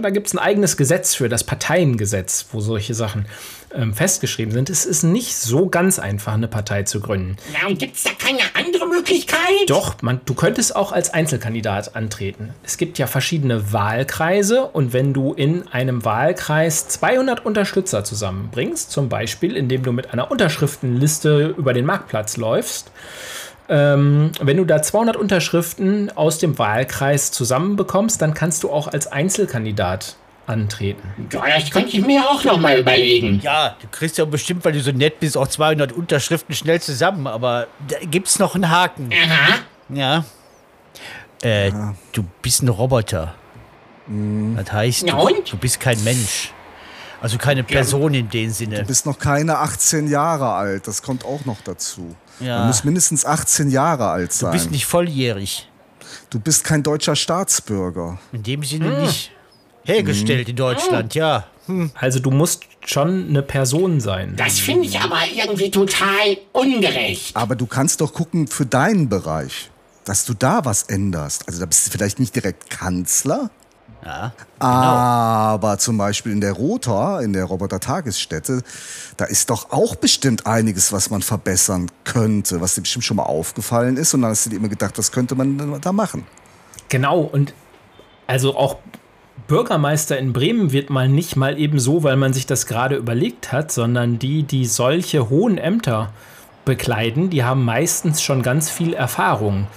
da 0.00 0.10
gibt 0.10 0.28
es 0.28 0.34
ein 0.34 0.38
eigenes 0.38 0.76
Gesetz 0.76 1.14
für, 1.14 1.28
das 1.28 1.44
Parteiengesetz, 1.44 2.46
wo 2.52 2.60
solche 2.60 2.94
Sachen 2.94 3.26
ähm, 3.74 3.94
festgeschrieben 3.94 4.52
sind. 4.52 4.70
Es 4.70 4.86
ist 4.86 5.02
nicht 5.02 5.36
so 5.36 5.68
ganz 5.68 5.98
einfach, 5.98 6.34
eine 6.34 6.48
Partei 6.48 6.84
zu 6.84 7.00
gründen. 7.00 7.36
Ja, 7.52 7.68
und 7.68 7.78
gibt's 7.78 8.04
da 8.04 8.10
keine 8.18 8.40
andere 8.54 8.65
Möglichkeit? 9.06 9.68
Doch, 9.68 10.02
man, 10.02 10.20
du 10.24 10.34
könntest 10.34 10.74
auch 10.74 10.90
als 10.90 11.14
Einzelkandidat 11.14 11.94
antreten. 11.94 12.54
Es 12.64 12.76
gibt 12.76 12.98
ja 12.98 13.06
verschiedene 13.06 13.72
Wahlkreise 13.72 14.64
und 14.64 14.92
wenn 14.92 15.14
du 15.14 15.32
in 15.32 15.68
einem 15.68 16.04
Wahlkreis 16.04 16.88
200 16.88 17.46
Unterstützer 17.46 18.02
zusammenbringst, 18.02 18.90
zum 18.90 19.08
Beispiel 19.08 19.56
indem 19.56 19.84
du 19.84 19.92
mit 19.92 20.12
einer 20.12 20.30
Unterschriftenliste 20.30 21.54
über 21.56 21.72
den 21.72 21.86
Marktplatz 21.86 22.36
läufst, 22.36 22.90
ähm, 23.68 24.32
wenn 24.40 24.56
du 24.56 24.64
da 24.64 24.82
200 24.82 25.16
Unterschriften 25.16 26.10
aus 26.16 26.38
dem 26.38 26.58
Wahlkreis 26.58 27.30
zusammenbekommst, 27.30 28.20
dann 28.20 28.34
kannst 28.34 28.64
du 28.64 28.70
auch 28.70 28.88
als 28.88 29.06
Einzelkandidat 29.06 30.16
antreten. 30.46 31.28
Ja, 31.32 31.42
das 31.58 31.70
könnte 31.70 31.96
ich 31.96 32.06
mir 32.06 32.22
auch 32.28 32.42
noch 32.44 32.58
mal 32.58 32.78
überlegen. 32.78 33.40
Ja, 33.42 33.76
du 33.80 33.88
kriegst 33.90 34.16
ja 34.18 34.24
bestimmt, 34.24 34.64
weil 34.64 34.72
du 34.72 34.80
so 34.80 34.92
nett 34.92 35.18
bist, 35.20 35.36
auch 35.36 35.48
200 35.48 35.92
Unterschriften 35.92 36.54
schnell 36.54 36.80
zusammen, 36.80 37.26
aber 37.26 37.66
da 37.88 37.96
gibt's 38.04 38.38
noch 38.38 38.54
einen 38.54 38.70
Haken. 38.70 39.10
Aha. 39.12 39.58
Ja. 39.88 40.24
Äh, 41.42 41.72
du 42.12 42.24
bist 42.42 42.62
ein 42.62 42.68
Roboter. 42.68 43.34
Das 44.08 44.72
heißt, 44.72 45.08
Ja, 45.08 45.16
du, 45.16 45.42
du 45.50 45.56
bist 45.56 45.80
kein 45.80 46.02
Mensch. 46.04 46.52
Also 47.20 47.38
keine 47.38 47.64
Person 47.64 48.14
in 48.14 48.28
dem 48.28 48.50
Sinne. 48.50 48.80
Du 48.80 48.86
bist 48.86 49.04
noch 49.06 49.18
keine 49.18 49.58
18 49.58 50.06
Jahre 50.08 50.52
alt, 50.52 50.86
das 50.86 51.02
kommt 51.02 51.24
auch 51.24 51.44
noch 51.44 51.60
dazu. 51.64 52.14
Ja. 52.40 52.60
Du 52.60 52.66
musst 52.66 52.84
mindestens 52.84 53.24
18 53.24 53.70
Jahre 53.70 54.08
alt 54.08 54.30
Du 54.30 54.34
sein. 54.36 54.52
bist 54.52 54.70
nicht 54.70 54.86
volljährig. 54.86 55.68
du 56.30 56.38
bist 56.38 56.62
kein 56.62 56.82
deutscher 56.82 57.16
Staatsbürger. 57.16 58.18
In 58.32 58.42
dem 58.42 58.62
Sinne 58.62 59.00
nicht. 59.00 59.32
Hergestellt 59.86 60.48
in 60.48 60.56
Deutschland, 60.56 61.14
ja. 61.14 61.46
Also 61.94 62.20
du 62.20 62.30
musst 62.30 62.64
schon 62.84 63.28
eine 63.28 63.42
Person 63.42 64.00
sein. 64.00 64.34
Das 64.36 64.58
finde 64.60 64.86
ich 64.86 65.00
aber 65.00 65.18
irgendwie 65.34 65.70
total 65.70 66.36
ungerecht. 66.52 67.34
Aber 67.34 67.56
du 67.56 67.66
kannst 67.66 68.00
doch 68.00 68.12
gucken 68.14 68.46
für 68.46 68.66
deinen 68.66 69.08
Bereich, 69.08 69.70
dass 70.04 70.24
du 70.24 70.34
da 70.34 70.64
was 70.64 70.84
änderst. 70.84 71.48
Also 71.48 71.58
da 71.60 71.66
bist 71.66 71.86
du 71.86 71.90
vielleicht 71.90 72.20
nicht 72.20 72.36
direkt 72.36 72.70
Kanzler, 72.70 73.50
Ja. 74.04 74.32
aber 74.60 75.78
zum 75.78 75.98
Beispiel 75.98 76.30
in 76.30 76.40
der 76.40 76.52
Rota, 76.52 77.20
in 77.20 77.32
der 77.32 77.44
Roboter-Tagesstätte, 77.46 78.62
da 79.16 79.24
ist 79.24 79.50
doch 79.50 79.70
auch 79.72 79.96
bestimmt 79.96 80.46
einiges, 80.46 80.92
was 80.92 81.10
man 81.10 81.22
verbessern 81.22 81.90
könnte, 82.04 82.60
was 82.60 82.76
dir 82.76 82.82
bestimmt 82.82 83.04
schon 83.04 83.16
mal 83.16 83.24
aufgefallen 83.24 83.96
ist. 83.96 84.14
Und 84.14 84.22
dann 84.22 84.30
hast 84.30 84.46
du 84.46 84.50
dir 84.50 84.56
immer 84.56 84.68
gedacht, 84.68 84.96
das 84.98 85.10
könnte 85.10 85.34
man 85.34 85.80
da 85.80 85.92
machen. 85.92 86.24
Genau, 86.88 87.20
und 87.22 87.52
also 88.28 88.56
auch 88.56 88.76
Bürgermeister 89.48 90.18
in 90.18 90.32
Bremen 90.32 90.72
wird 90.72 90.90
mal 90.90 91.08
nicht 91.08 91.36
mal 91.36 91.58
eben 91.58 91.78
so, 91.78 92.02
weil 92.02 92.16
man 92.16 92.32
sich 92.32 92.46
das 92.46 92.66
gerade 92.66 92.96
überlegt 92.96 93.52
hat, 93.52 93.70
sondern 93.70 94.18
die, 94.18 94.42
die 94.42 94.66
solche 94.66 95.28
hohen 95.28 95.58
Ämter 95.58 96.12
bekleiden, 96.64 97.30
die 97.30 97.44
haben 97.44 97.64
meistens 97.64 98.22
schon 98.22 98.42
ganz 98.42 98.70
viel 98.70 98.92
Erfahrung 98.92 99.68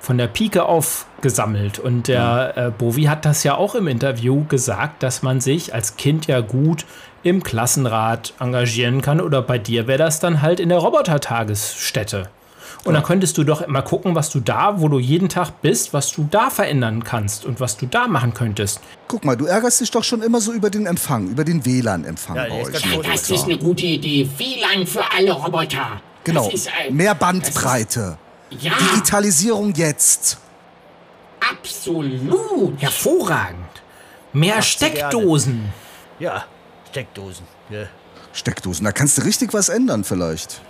von 0.00 0.16
der 0.16 0.28
Pike 0.28 0.64
auf 0.64 1.06
gesammelt. 1.20 1.80
Und 1.80 2.06
der 2.06 2.52
äh, 2.56 2.70
Bovi 2.70 3.04
hat 3.04 3.24
das 3.24 3.42
ja 3.42 3.56
auch 3.56 3.74
im 3.74 3.88
Interview 3.88 4.44
gesagt, 4.44 5.02
dass 5.02 5.22
man 5.22 5.40
sich 5.40 5.74
als 5.74 5.96
Kind 5.96 6.28
ja 6.28 6.40
gut 6.40 6.86
im 7.24 7.42
Klassenrat 7.42 8.32
engagieren 8.38 9.02
kann. 9.02 9.20
Oder 9.20 9.42
bei 9.42 9.58
dir 9.58 9.88
wäre 9.88 9.98
das 9.98 10.20
dann 10.20 10.42
halt 10.42 10.60
in 10.60 10.68
der 10.68 10.78
Robotertagesstätte. 10.78 12.28
Und 12.84 12.94
dann 12.94 13.02
könntest 13.02 13.36
du 13.36 13.44
doch 13.44 13.66
mal 13.66 13.82
gucken, 13.82 14.14
was 14.14 14.30
du 14.30 14.38
da, 14.40 14.80
wo 14.80 14.88
du 14.88 14.98
jeden 15.00 15.28
Tag 15.28 15.60
bist, 15.60 15.92
was 15.92 16.12
du 16.12 16.26
da 16.30 16.50
verändern 16.50 17.02
kannst 17.02 17.44
und 17.44 17.58
was 17.58 17.76
du 17.76 17.86
da 17.86 18.06
machen 18.06 18.32
könntest. 18.32 18.80
Guck 19.08 19.24
mal, 19.24 19.36
du 19.36 19.46
ärgerst 19.46 19.80
dich 19.80 19.90
doch 19.90 20.04
schon 20.04 20.22
immer 20.22 20.40
so 20.40 20.52
über 20.52 20.70
den 20.70 20.86
Empfang, 20.86 21.28
über 21.28 21.44
den 21.44 21.64
WLAN-Empfang 21.64 22.36
Ja, 22.36 22.44
bei 22.48 22.62
euch. 22.62 23.02
das 23.04 23.30
ist 23.30 23.44
eine 23.44 23.58
gute 23.58 23.86
Idee. 23.86 24.28
WLAN 24.38 24.86
für 24.86 25.02
alle 25.16 25.32
Roboter. 25.32 26.00
Genau, 26.24 26.48
ist, 26.50 26.68
äh, 26.68 26.90
mehr 26.90 27.14
Bandbreite. 27.14 28.18
Ist, 28.50 28.62
ja, 28.62 28.72
Digitalisierung 28.78 29.72
jetzt. 29.74 30.38
absolut. 31.50 32.80
Hervorragend. 32.80 33.58
Mehr. 34.32 34.60
Steckdosen. 34.62 35.72
Ja, 36.18 36.44
Steckdosen. 36.90 37.46
Ja. 37.70 37.86
Steckdosen, 38.32 38.84
da 38.84 38.92
kannst 38.92 39.18
du 39.18 39.22
richtig 39.22 39.54
was 39.54 39.68
ändern 39.68 40.04
vielleicht. 40.04 40.60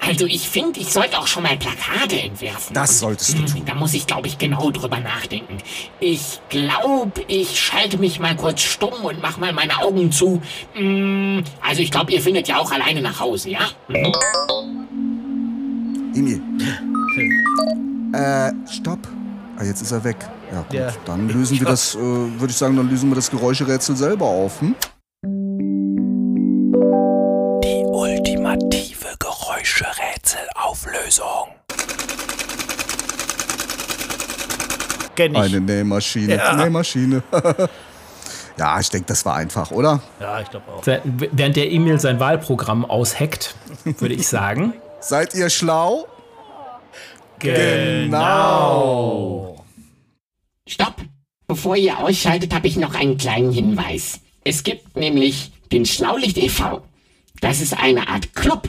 Also 0.00 0.26
ich 0.26 0.48
finde, 0.48 0.78
ich 0.80 0.92
sollte 0.92 1.18
auch 1.18 1.26
schon 1.26 1.42
mal 1.42 1.56
Plakate 1.56 2.20
entwerfen. 2.20 2.74
Das 2.74 2.98
solltest 3.00 3.34
du 3.34 3.38
hm, 3.38 3.46
tun. 3.46 3.62
Da 3.66 3.74
muss 3.74 3.94
ich, 3.94 4.06
glaube 4.06 4.28
ich, 4.28 4.38
genau 4.38 4.70
drüber 4.70 5.00
nachdenken. 5.00 5.58
Ich 6.00 6.40
glaube, 6.48 7.22
ich 7.26 7.58
schalte 7.58 7.98
mich 7.98 8.20
mal 8.20 8.36
kurz 8.36 8.60
stumm 8.62 9.04
und 9.04 9.20
mach 9.20 9.38
mal 9.38 9.52
meine 9.52 9.78
Augen 9.82 10.12
zu. 10.12 10.40
Hm, 10.74 11.42
Also 11.60 11.82
ich 11.82 11.90
glaube, 11.90 12.12
ihr 12.12 12.20
findet 12.20 12.46
ja 12.48 12.58
auch 12.58 12.70
alleine 12.70 13.00
nach 13.00 13.18
Hause, 13.20 13.50
ja? 13.50 13.60
Hm. 13.88 14.12
Emil. 16.14 16.40
Äh, 18.12 18.52
stopp. 18.70 19.00
Ah, 19.58 19.64
jetzt 19.64 19.82
ist 19.82 19.92
er 19.92 20.04
weg. 20.04 20.16
Ja, 20.52 20.62
gut. 20.62 20.72
Ja. 20.72 20.92
Dann 21.04 21.28
lösen 21.28 21.58
wir 21.58 21.66
das, 21.66 21.94
äh, 21.94 21.98
würde 21.98 22.50
ich 22.50 22.56
sagen, 22.56 22.76
dann 22.76 22.88
lösen 22.88 23.10
wir 23.10 23.16
das 23.16 23.30
Geräuscherätsel 23.30 23.96
selber 23.96 24.26
auf. 24.26 24.60
Hm? 24.60 24.74
Geräuscherätselauflösung. 31.06 31.48
Kenn 35.14 35.32
ich. 35.32 35.38
Eine 35.38 35.60
Nähmaschine. 35.60 36.36
Ja. 36.36 36.54
Nähmaschine. 36.56 37.22
ja, 38.58 38.80
ich 38.80 38.90
denke, 38.90 39.06
das 39.06 39.24
war 39.24 39.36
einfach, 39.36 39.70
oder? 39.70 40.02
Ja, 40.20 40.40
ich 40.40 40.50
glaube 40.50 40.66
auch. 40.70 40.82
Während 40.84 41.56
der 41.56 41.72
Emil 41.72 41.98
sein 42.00 42.20
Wahlprogramm 42.20 42.84
ausheckt, 42.84 43.54
würde 43.84 44.14
ich 44.14 44.28
sagen. 44.28 44.74
Seid 45.00 45.34
ihr 45.34 45.48
schlau? 45.50 46.06
Genau. 47.38 48.44
Stopp! 50.66 50.96
Bevor 51.46 51.76
ihr 51.76 51.98
ausschaltet, 51.98 52.52
habe 52.52 52.66
ich 52.66 52.76
noch 52.76 52.94
einen 52.94 53.18
kleinen 53.18 53.52
Hinweis. 53.52 54.18
Es 54.42 54.64
gibt 54.64 54.96
nämlich 54.96 55.52
den 55.70 55.86
Schlaulicht 55.86 56.38
e.V. 56.38 56.82
Das 57.40 57.60
ist 57.60 57.78
eine 57.78 58.08
Art 58.08 58.34
Club 58.34 58.68